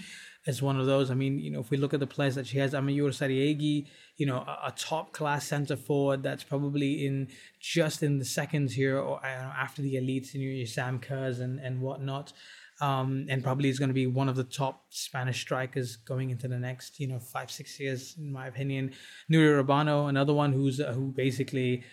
[0.47, 1.11] as one of those.
[1.11, 3.09] I mean, you know, if we look at the players that she has, I Amaiur
[3.09, 7.29] Sarriegi, you know, a, a top class center forward that's probably in
[7.61, 11.41] just in the seconds here or uh, after the elites, you know, your Sam Kerrs
[11.41, 12.33] and, and whatnot.
[12.79, 16.47] Um, and probably is going to be one of the top Spanish strikers going into
[16.47, 18.93] the next, you know, five, six years, in my opinion.
[19.33, 21.85] Nuria Urbano, another one who's uh, who basically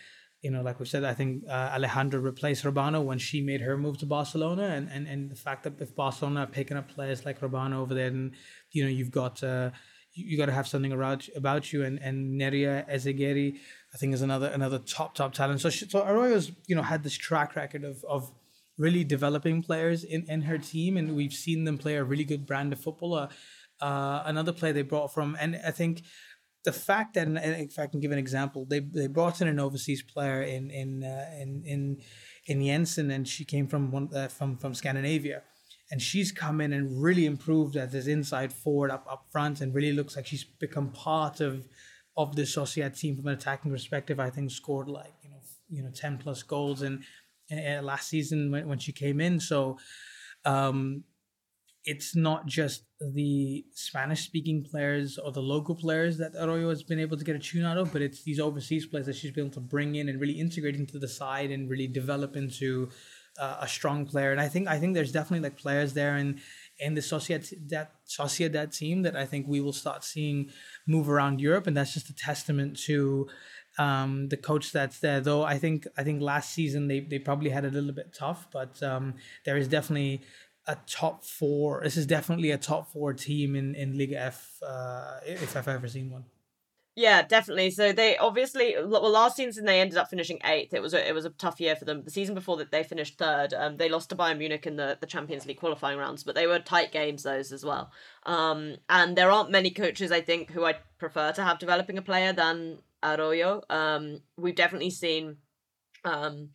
[0.44, 3.78] you know, like we said, I think uh, Alejandra replaced Urbano when she made her
[3.78, 7.26] move to Barcelona, and, and, and the fact that if Barcelona are picking up players
[7.26, 8.34] like Urbano over there, then
[8.72, 9.70] you know you've got uh,
[10.14, 13.58] you, got to have something about about you, and and Nerea Eizagirre,
[13.94, 15.62] I think is another another top top talent.
[15.62, 18.30] So she, so Arroyo's you know had this track record of of
[18.78, 22.46] really developing players in in her team, and we've seen them play a really good
[22.46, 23.14] brand of football.
[23.14, 23.28] Uh,
[23.80, 26.04] uh, another player they brought from, and I think
[26.64, 30.02] the fact that, if I can give an example, they they brought in an overseas
[30.02, 32.02] player in in uh, in in
[32.46, 35.44] in Jensen, and she came from one uh, from from Scandinavia,
[35.92, 39.76] and she's come in and really improved as this inside forward up up front, and
[39.76, 41.68] really looks like she's become part of
[42.16, 44.20] of the Sociedad team from an attacking perspective.
[44.20, 47.04] I think scored like you know you know ten plus goals in,
[47.50, 49.40] in last season when when she came in.
[49.40, 49.78] So.
[50.46, 51.06] Um,
[51.86, 57.00] it's not just the Spanish speaking players or the local players that Arroyo has been
[57.00, 59.46] able to get a tune out of, but it's these overseas players that she's been
[59.46, 62.90] able to bring in and really integrate into the side and really develop into
[63.38, 64.32] uh, a strong player.
[64.32, 66.40] And I think I think there's definitely like players there in
[66.80, 70.52] in the Sociedad that Sociedad team that I think we will start seeing
[70.88, 73.28] move around Europe, and that's just a testament to
[73.78, 75.20] um, the coach that's there.
[75.20, 78.48] Though I think I think last season they, they probably had a little bit tough,
[78.54, 79.16] but um,
[79.46, 80.22] there is definitely
[80.68, 81.82] a top four.
[81.84, 85.88] This is definitely a top four team in in Liga F, uh, if I've ever
[85.88, 86.26] seen one.
[86.96, 87.72] Yeah, definitely.
[87.72, 90.76] So they obviously well last season they ended up finishing eighth.
[90.76, 92.04] It was a, it was a tough year for them.
[92.04, 93.54] The season before that they finished third.
[93.54, 96.46] Um, they lost to Bayern Munich in the, the Champions League qualifying rounds, but they
[96.46, 97.92] were tight games those as well.
[98.28, 102.04] Um, and there aren't many coaches I think who I prefer to have developing a
[102.04, 103.64] player than Arroyo.
[103.72, 105.38] Um, we've definitely seen
[106.06, 106.50] um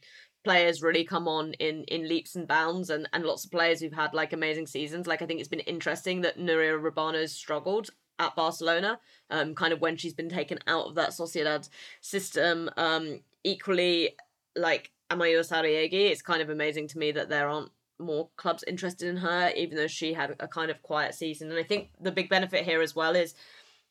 [0.49, 3.93] players really come on in in leaps and bounds and and lots of players who've
[3.93, 5.07] had like amazing seasons.
[5.07, 9.83] Like i think it's been interesting that nuria Rábano's struggled at barcelona um kind of
[9.83, 11.69] when she's been taken out of that sociedad
[12.01, 12.71] system.
[12.79, 14.17] Um equally
[14.57, 19.07] like Amaiur Sarriegi, it's kind of amazing to me that there aren't more clubs interested
[19.07, 21.51] in her even though she had a kind of quiet season.
[21.51, 23.35] And i think the big benefit here as well is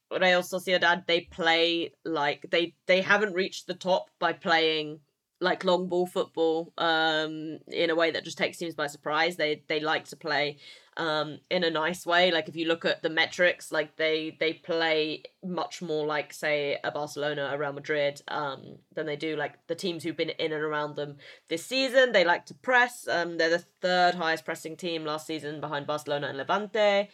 [0.09, 5.01] Real Sociedad they play like they they haven't reached the top by playing
[5.39, 9.35] like long ball football um in a way that just takes teams by surprise.
[9.35, 10.57] They they like to play
[10.97, 12.31] um in a nice way.
[12.31, 16.79] Like if you look at the metrics like they they play much more like say
[16.83, 20.51] a Barcelona a Real Madrid um than they do like the teams who've been in
[20.51, 21.17] and around them
[21.49, 22.13] this season.
[22.13, 26.27] They like to press um they're the third highest pressing team last season behind Barcelona
[26.27, 27.09] and Levante.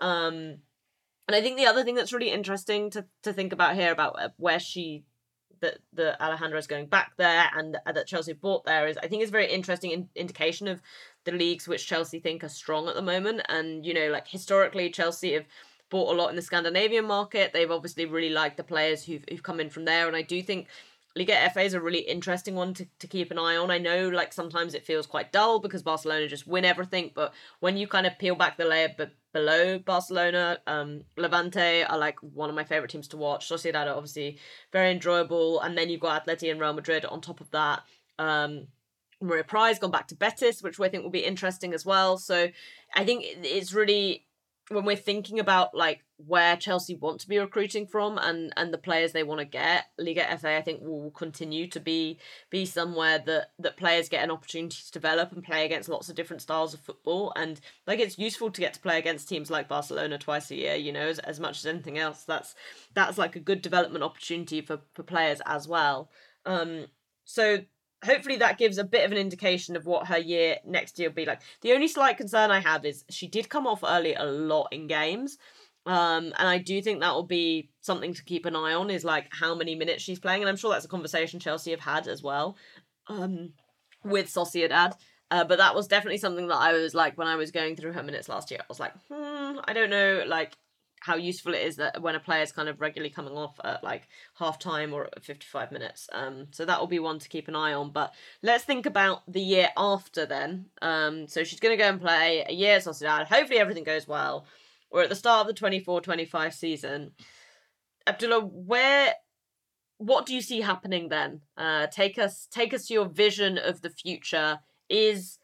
[0.00, 0.58] Um
[1.28, 4.20] and I think the other thing that's really interesting to to think about here about
[4.20, 5.04] uh, where she
[5.60, 9.08] that the Alejandra is going back there and uh, that Chelsea bought there is I
[9.08, 10.80] think is very interesting in- indication of
[11.24, 13.42] the leagues which Chelsea think are strong at the moment.
[13.48, 15.46] And you know, like historically, Chelsea have
[15.90, 17.52] bought a lot in the Scandinavian market.
[17.52, 20.42] They've obviously really liked the players who've who've come in from there, and I do
[20.42, 20.68] think.
[21.18, 23.70] Liga FA is a really interesting one to, to keep an eye on.
[23.70, 27.76] I know, like, sometimes it feels quite dull because Barcelona just win everything, but when
[27.76, 30.58] you kind of peel back the layer but below Barcelona.
[30.66, 33.48] Um, Levante are like one of my favorite teams to watch.
[33.48, 34.38] Sociedad are obviously
[34.72, 37.82] very enjoyable, and then you've got Atleti and Real Madrid on top of that.
[38.18, 38.68] Um,
[39.20, 42.18] Maria Prize gone back to Betis, which I think will be interesting as well.
[42.18, 42.48] So
[42.94, 44.26] I think it's really
[44.70, 48.78] when we're thinking about like where Chelsea want to be recruiting from and and the
[48.78, 52.18] players they want to get, Liga FA I think will continue to be
[52.50, 56.16] be somewhere that that players get an opportunity to develop and play against lots of
[56.16, 59.68] different styles of football and like it's useful to get to play against teams like
[59.68, 62.24] Barcelona twice a year, you know, as, as much as anything else.
[62.24, 62.54] That's
[62.94, 66.10] that's like a good development opportunity for for players as well.
[66.44, 66.86] Um
[67.24, 67.58] so
[68.04, 71.14] hopefully that gives a bit of an indication of what her year next year will
[71.14, 71.42] be like.
[71.60, 74.86] The only slight concern I have is she did come off early a lot in
[74.86, 75.38] games.
[75.88, 79.04] Um, and I do think that will be something to keep an eye on is
[79.04, 80.42] like how many minutes she's playing.
[80.42, 82.58] And I'm sure that's a conversation Chelsea have had as well
[83.08, 83.54] um,
[84.04, 84.92] with Sociedad.
[85.30, 87.92] Uh, but that was definitely something that I was like when I was going through
[87.92, 88.60] her minutes last year.
[88.60, 90.24] I was like, hmm, I don't know.
[90.26, 90.52] Like,
[91.00, 93.82] how useful it is that when a player is kind of regularly coming off at
[93.84, 96.08] like half time or 55 minutes.
[96.12, 97.92] Um, so that will be one to keep an eye on.
[97.92, 100.66] But let's think about the year after then.
[100.82, 103.26] Um, so she's going to go and play a year at Sociedad.
[103.26, 104.44] Hopefully everything goes well.
[104.90, 107.12] We're at the start of the 24 25 season.
[108.06, 109.14] Abdullah, where.
[110.00, 111.40] What do you see happening then?
[111.56, 114.60] Uh, take us, take us to your vision of the future.
[114.88, 115.38] Is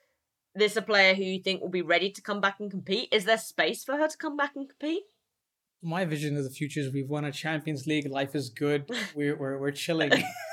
[0.55, 3.09] this a player who you think will be ready to come back and compete?
[3.13, 5.03] Is there space for her to come back and compete?
[5.85, 8.09] My vision of the future is we've won a Champions League.
[8.09, 8.91] Life is good.
[9.15, 10.13] We're we're we're chilling.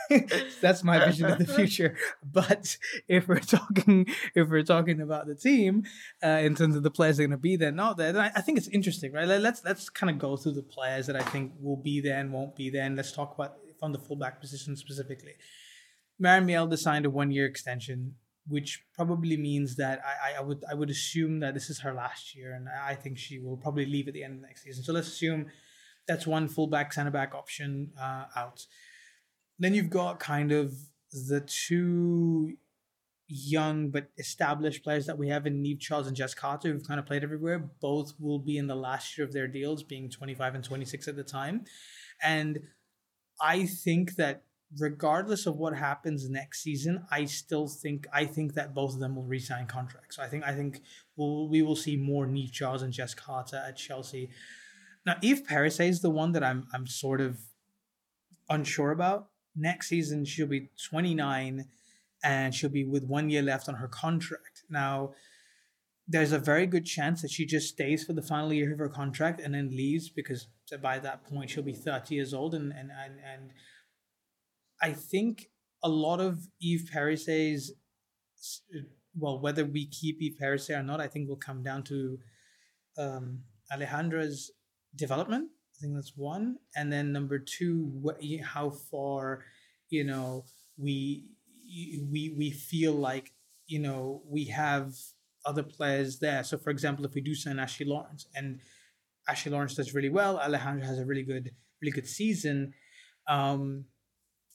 [0.61, 1.95] That's my vision of the future.
[2.23, 5.83] But if we're talking if we're talking about the team
[6.23, 8.21] uh, in terms of the players that are going to be there, not there, then
[8.21, 9.25] I, I, think it's interesting, right?
[9.25, 12.31] Let's let's kind of go through the players that I think will be there and
[12.31, 15.33] won't be there, and let's talk about from the fullback position specifically.
[16.19, 18.15] Maren Mjelde signed a one year extension
[18.47, 22.35] which probably means that I, I would I would assume that this is her last
[22.35, 24.83] year, and I think she will probably leave at the end of next season.
[24.83, 25.47] So let's assume
[26.07, 28.65] that's one fullback center back option uh, out.
[29.59, 30.73] Then you've got kind of
[31.11, 32.57] the two
[33.27, 36.99] young but established players that we have in Niamh Charles and Jess Carter, who've kind
[36.99, 37.59] of played everywhere.
[37.59, 41.15] Both will be in the last year of their deals, being 25 and 26 at
[41.15, 41.63] the time.
[42.21, 42.59] And
[43.41, 44.43] I think that
[44.79, 49.15] regardless of what happens next season, I still think I think that both of them
[49.15, 50.19] will resign contracts.
[50.19, 50.81] I think I think
[51.15, 54.29] we'll we will see more Niamh Charles and Jess Carter at Chelsea.
[55.05, 57.39] Now, Eve Perisset is the one that I'm I'm sort of
[58.49, 59.27] unsure about.
[59.55, 61.65] Next season, she'll be 29
[62.23, 64.63] and she'll be with one year left on her contract.
[64.69, 65.11] Now,
[66.07, 68.89] there's a very good chance that she just stays for the final year of her
[68.89, 70.47] contract and then leaves because
[70.81, 73.51] by that point she'll be 30 years old and and and, and
[74.81, 75.49] I think
[75.83, 77.71] a lot of Eve Perisset's
[79.15, 82.17] well, whether we keep Eve Perisset or not, I think will come down to
[82.97, 83.39] um,
[83.71, 84.51] Alejandra's
[84.95, 85.49] development.
[85.75, 88.03] I think that's one, and then number two,
[88.43, 89.43] how far
[89.89, 90.45] you know
[90.77, 91.25] we
[92.11, 93.31] we we feel like
[93.67, 94.93] you know we have
[95.45, 96.43] other players there.
[96.43, 98.59] So, for example, if we do sign Ashley Lawrence and
[99.27, 101.51] Ashley Lawrence does really well, Alejandra has a really good
[101.81, 102.73] really good season.
[103.27, 103.85] Um,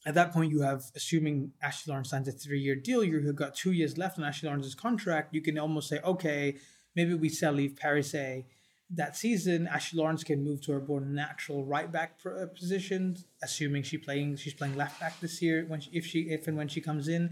[0.07, 3.57] at that point, you have, assuming Ashley Lawrence signs a three year deal, you've got
[3.57, 5.35] two years left on Ashley Lawrence's contract.
[5.35, 6.57] You can almost say, okay,
[6.95, 8.45] maybe we sell Eve Perisset
[8.89, 9.67] that season.
[9.67, 14.37] Ashley Lawrence can move to her more natural right back uh, position, assuming she playing
[14.37, 17.09] she's playing left back this year when she, if she if and when she comes
[17.09, 17.31] in,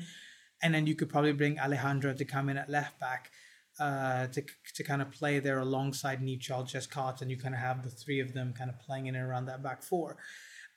[0.61, 3.31] and then you could probably bring Alejandra to come in at left back.
[3.81, 4.41] Uh, to,
[4.73, 6.87] to kind of play there alongside Charles, Jess
[7.21, 9.47] and you kind of have the three of them kind of playing in and around
[9.47, 10.17] that back four.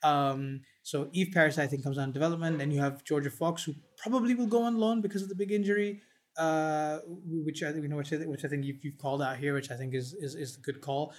[0.02, 2.58] Um, so Eve Paris, I think, comes on development.
[2.58, 5.52] Then you have Jorja Fox, who probably will go on loan because of the big
[5.52, 6.00] injury,
[6.36, 9.54] uh, which I think you know, which which I think you've, you've called out here,
[9.54, 11.12] which I think is is is a good call.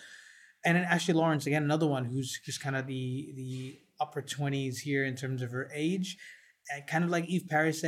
[0.65, 4.79] And then Ashley Lawrence, again, another one who's just kind of the the upper twenties
[4.79, 6.17] here in terms of her age,
[6.73, 7.83] and kind of like Eve Paris,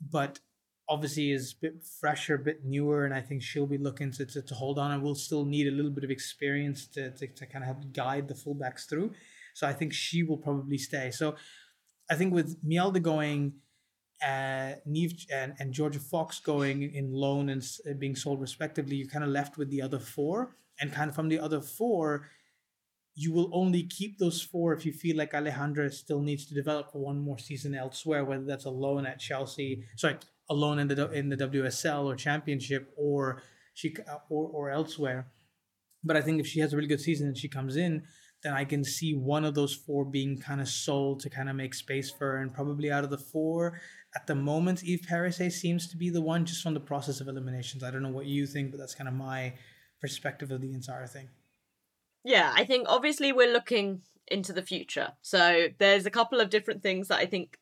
[0.00, 0.40] but
[0.88, 4.26] obviously is a bit fresher, a bit newer, and I think she'll be looking to,
[4.26, 7.26] to, to hold on and will still need a little bit of experience to, to,
[7.26, 9.12] to kind of help guide the fullbacks through.
[9.54, 11.10] So I think she will probably stay.
[11.10, 11.36] So
[12.10, 13.54] I think with Mjelde going,
[14.22, 19.08] uh, Niamh and, and Jorja Fox going in loan and uh, being sold respectively, you're
[19.08, 20.56] kind of left with the other four.
[20.80, 22.28] And kind of from the other four,
[23.14, 26.92] you will only keep those four if you feel like Alejandra still needs to develop
[26.92, 30.16] for one more season elsewhere, whether that's a loan at Chelsea, sorry,
[30.48, 33.42] a loan in the in the WSL or Championship, or
[33.74, 33.94] she
[34.30, 35.26] or or elsewhere.
[36.02, 38.04] But I think if she has a really good season and she comes in,
[38.42, 41.56] then I can see one of those four being kind of sold to kind of
[41.56, 42.38] make space for.
[42.38, 43.80] And probably out of the four,
[44.14, 47.28] at the moment, Eve Perisset seems to be the one just from the process of
[47.28, 47.84] eliminations.
[47.84, 49.54] I don't know what you think, but that's kind of my
[50.00, 51.28] perspective of the entire thing.
[52.24, 55.12] Yeah, I think obviously we're looking into the future.
[55.22, 57.58] So there's a couple of different things that I think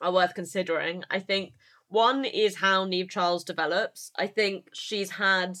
[0.00, 1.04] are worth considering.
[1.10, 1.52] I think
[1.88, 4.10] one is how Niamh Charles develops.
[4.16, 5.56] I think she's had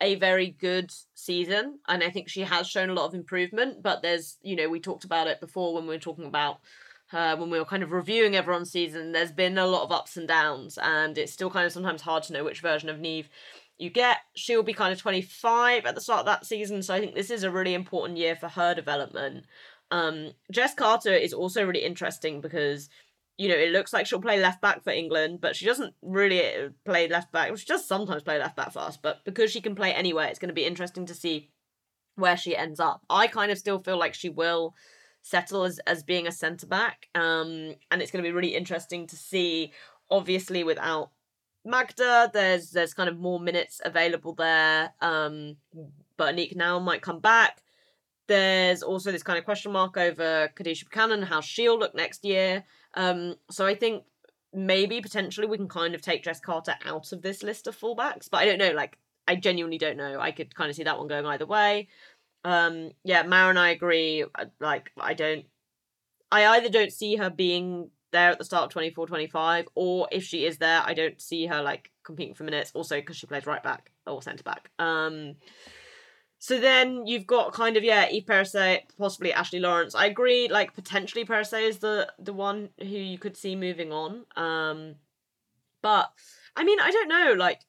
[0.00, 4.02] a very good season and I think she has shown a lot of improvement, but
[4.02, 6.58] there's, you know, we talked about it before when we were talking about
[7.12, 10.16] uh, when we were kind of reviewing everyone's season, there's been a lot of ups
[10.16, 13.26] and downs, and it's still kind of sometimes hard to know which version of Niamh
[13.78, 14.18] you get.
[14.34, 17.30] She'll be kind of 25 at the start of that season, so I think this
[17.30, 19.44] is a really important year for her development.
[19.90, 22.88] Um, Jess Carter is also really interesting because
[23.36, 26.70] you know, it looks like she'll play left back for England, but she doesn't really
[26.84, 27.56] play left back.
[27.56, 30.38] She does sometimes play left back for us, but because she can play anywhere, it's
[30.38, 31.50] going to be interesting to see
[32.14, 33.02] where she ends up.
[33.10, 34.74] I kind of still feel like she will
[35.22, 39.06] settle as, as being a centre back, um, and it's going to be really interesting
[39.08, 39.72] to see.
[40.10, 41.10] Obviously, without
[41.64, 44.92] Magda, there's there's kind of more minutes available there.
[45.00, 45.56] Um,
[46.16, 47.62] but Aniek Nouwen might come back.
[48.26, 52.64] There's also this kind of question mark over Kadeisha Buchanan, how she'll look next year.
[52.94, 54.04] Um, so I think
[54.52, 58.28] maybe potentially we can kind of take Jess Carter out of this list of fullbacks,
[58.30, 58.70] but I don't know.
[58.72, 60.20] Like, I genuinely don't know.
[60.20, 61.88] I could kind of see that one going either way.
[62.44, 64.24] Um, yeah, Mara and I agree.
[64.60, 65.44] Like, I don't.
[66.30, 70.24] I either don't see her being there at the start of 24 25, or if
[70.24, 73.46] she is there, I don't see her like competing for minutes, also because she plays
[73.46, 74.70] right back or centre back.
[74.78, 75.34] Um,
[76.44, 79.94] so then you've got kind of yeah, Eve Perisset, possibly Ashley Lawrence.
[79.94, 84.26] I agree, like potentially Perisset is the the one who you could see moving on.
[84.36, 84.96] Um,
[85.80, 86.10] but
[86.54, 87.32] I mean, I don't know.
[87.38, 87.62] Like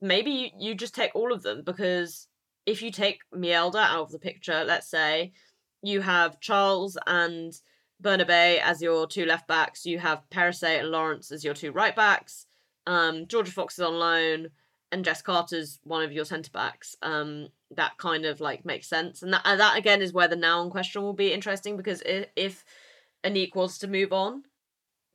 [0.00, 2.28] maybe you, you just take all of them because
[2.64, 5.32] if you take Mjelde out of the picture, let's say
[5.82, 7.52] you have Charles and
[8.00, 11.96] Bernabé as your two left backs, you have Perisset and Lawrence as your two right
[11.96, 12.46] backs.
[12.86, 14.50] Um, Jorja Fox is on loan
[14.92, 16.94] and Jess Carter's one of your centre backs.
[17.02, 20.36] Um, that kind of like makes sense, and that and that again is where the
[20.36, 22.64] Nouwen question will be interesting because if, if
[23.24, 24.44] Aniek wants to move on,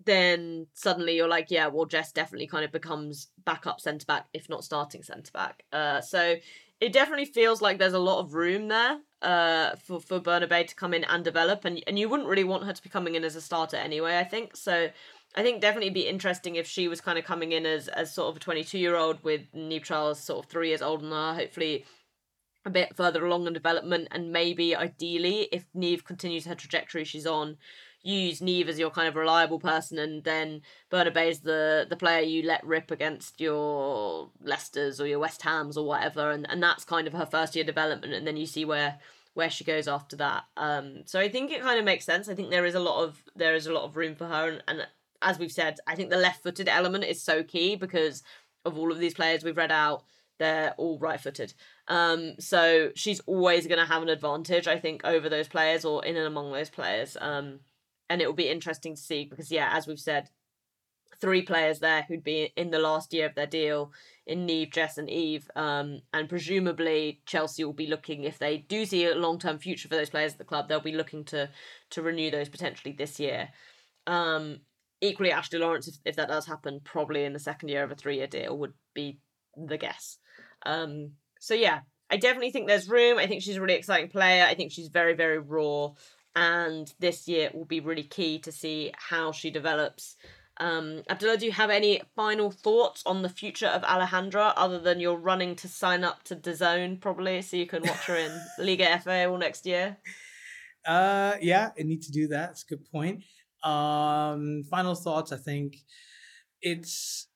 [0.05, 4.49] then suddenly you're like, yeah, well, Jess definitely kind of becomes backup centre back, if
[4.49, 5.64] not starting centre back.
[5.72, 6.36] Uh, so
[6.80, 10.76] it definitely feels like there's a lot of room there uh for for Bernabé to
[10.76, 11.66] come in and develop.
[11.66, 14.20] And and you wouldn't really want her to be coming in as a starter anyway
[14.20, 14.55] I think.
[14.55, 14.89] So
[15.36, 18.30] I think definitely be interesting if she was kind of coming in as as sort
[18.30, 21.34] of a 22 year old with Niamh Charles sort of 3 years older than her.
[21.34, 21.86] Hopefully
[22.68, 27.26] a bit further along in development and maybe ideally if Niamh continues her trajectory she's
[27.26, 27.57] on
[28.07, 30.61] use Niamh as your kind of reliable person, and then
[30.91, 35.78] Bernabé is the the player you let rip against your Leicesters or your West Hams
[35.78, 38.65] or whatever, and and that's kind of her first year development, and then you see
[38.65, 38.99] where
[39.34, 40.45] where she goes after that.
[40.55, 42.28] Um, so I think it kind of makes sense.
[42.28, 44.49] I think there is a lot of there is a lot of room for her,
[44.49, 44.88] and, and
[45.22, 48.24] as we've said, I think the left footed element is so key because
[48.65, 50.03] of all of these players we've read out
[50.40, 51.54] they're all right footed.
[51.88, 56.06] Um, so she's always going to have an advantage, I think, over those players or
[56.06, 57.18] in and among those players.
[57.20, 57.60] Um,
[58.10, 60.30] and it will be interesting to see because yeah, as we've said,
[61.20, 63.92] three players there who'd be in the last year of their deal
[64.26, 65.50] in Niamh, Jess, and Eve.
[65.56, 69.88] Um, and presumably Chelsea will be looking if they do see a long term future
[69.88, 71.50] for those players at the club, they'll be looking to
[71.92, 73.50] to renew those potentially this year.
[74.06, 74.60] Um,
[75.02, 77.96] equally, Ashley Lawrence, if, if that does happen, probably in the second year of a
[77.96, 79.20] three year deal would be
[79.56, 80.18] the guess.
[80.68, 83.18] Um, so yeah, I definitely think there's room.
[83.18, 84.45] I think she's a really exciting player.
[84.45, 85.91] I think she's very, very raw
[86.36, 90.15] and this year will be really key to see how she develops.
[90.59, 94.99] Um, Abdullah, do you have any final thoughts on the future of Alejandra other than
[94.99, 98.99] you're running to sign up to DAZN probably so you can watch her in Liga
[98.99, 99.97] FA all next year?
[100.86, 102.51] Uh, yeah, I need to do that.
[102.51, 103.24] It's a good point.
[103.63, 105.32] Um, final thoughts.
[105.32, 105.78] I think
[106.61, 107.28] it's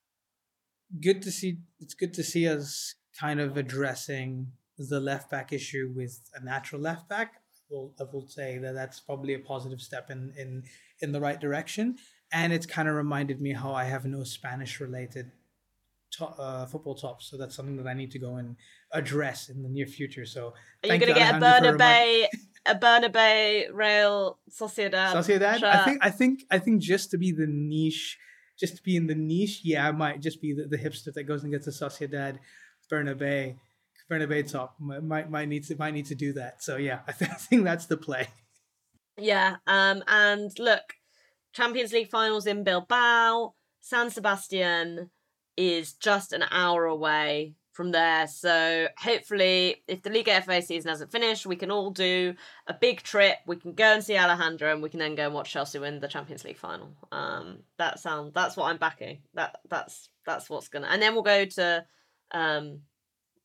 [1.00, 1.58] good to see.
[1.80, 4.48] It's good to see us kind of addressing
[4.78, 7.42] the left back issue with a natural left back
[7.72, 10.64] will I will say that that's probably a positive step in in
[11.00, 11.96] in the right direction.
[12.32, 15.32] And it's kind of reminded me how I have no Spanish related
[16.12, 18.56] to, uh, football tops, so that's something that I need to go and
[18.92, 20.24] address in the near future.
[20.24, 22.26] So are you going to get a Bernabé?
[22.66, 25.12] a Bernabé Real Sociedad.
[25.12, 25.58] Sociedad.
[25.58, 25.64] Shirt.
[25.64, 25.98] I think.
[26.02, 26.44] I think.
[26.50, 28.18] I think just to be the niche,
[28.58, 29.60] just to be in the niche.
[29.64, 32.38] Yeah, I might just be the, the hipster that goes and gets a Sociedad
[32.92, 33.56] Bernabé
[34.10, 36.62] Bernabé top might might need to might need to do that.
[36.62, 38.28] So yeah, I, th- I think that's the play.
[39.18, 40.82] Yeah, um, and look,
[41.52, 43.54] Champions League finals in Bilbao.
[43.80, 45.10] San Sebastian
[45.56, 48.26] is just an hour away from there.
[48.26, 52.34] So hopefully, if the Liga FA season hasn't finished, we can all do
[52.66, 53.36] a big trip.
[53.46, 56.00] We can go and see Alejandro, and we can then go and watch Chelsea win
[56.00, 56.94] the Champions League final.
[57.10, 59.18] Um, that sound that's what I'm backing.
[59.34, 60.88] That that's that's what's gonna.
[60.88, 61.84] And then we'll go to
[62.32, 62.80] um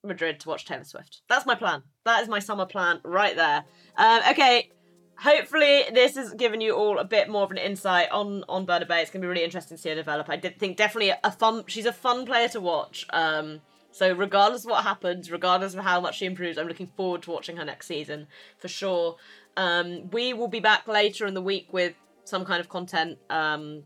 [0.04, 1.22] Madrid to watch Taylor Swift.
[1.28, 1.84] That's my plan.
[2.06, 3.66] That is my summer plan right there.
[3.98, 4.70] Um, okay,
[5.18, 9.02] hopefully this has given you all a bit more of an insight on on Bernabé.
[9.02, 10.30] It's gonna be really interesting to see her develop.
[10.30, 11.64] I did think definitely a fun.
[11.68, 13.06] She's a fun player to watch.
[13.12, 13.62] Um,
[13.92, 17.32] so regardless of what happens, regardless of how much she improves, I'm looking forward to
[17.32, 18.28] watching her next season
[18.58, 19.18] for sure.
[19.56, 23.18] Um, we will be back later in the week with some kind of content.
[23.30, 23.84] Um,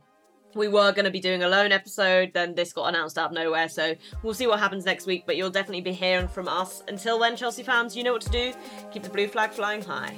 [0.56, 3.32] we were going to be doing a lone episode, then this got announced out of
[3.34, 6.84] nowhere, so we'll see what happens next week, but you'll definitely be hearing from us.
[6.88, 8.54] Until then, Chelsea fans, you know what to do.
[8.92, 10.16] Keep the blue flag flying high.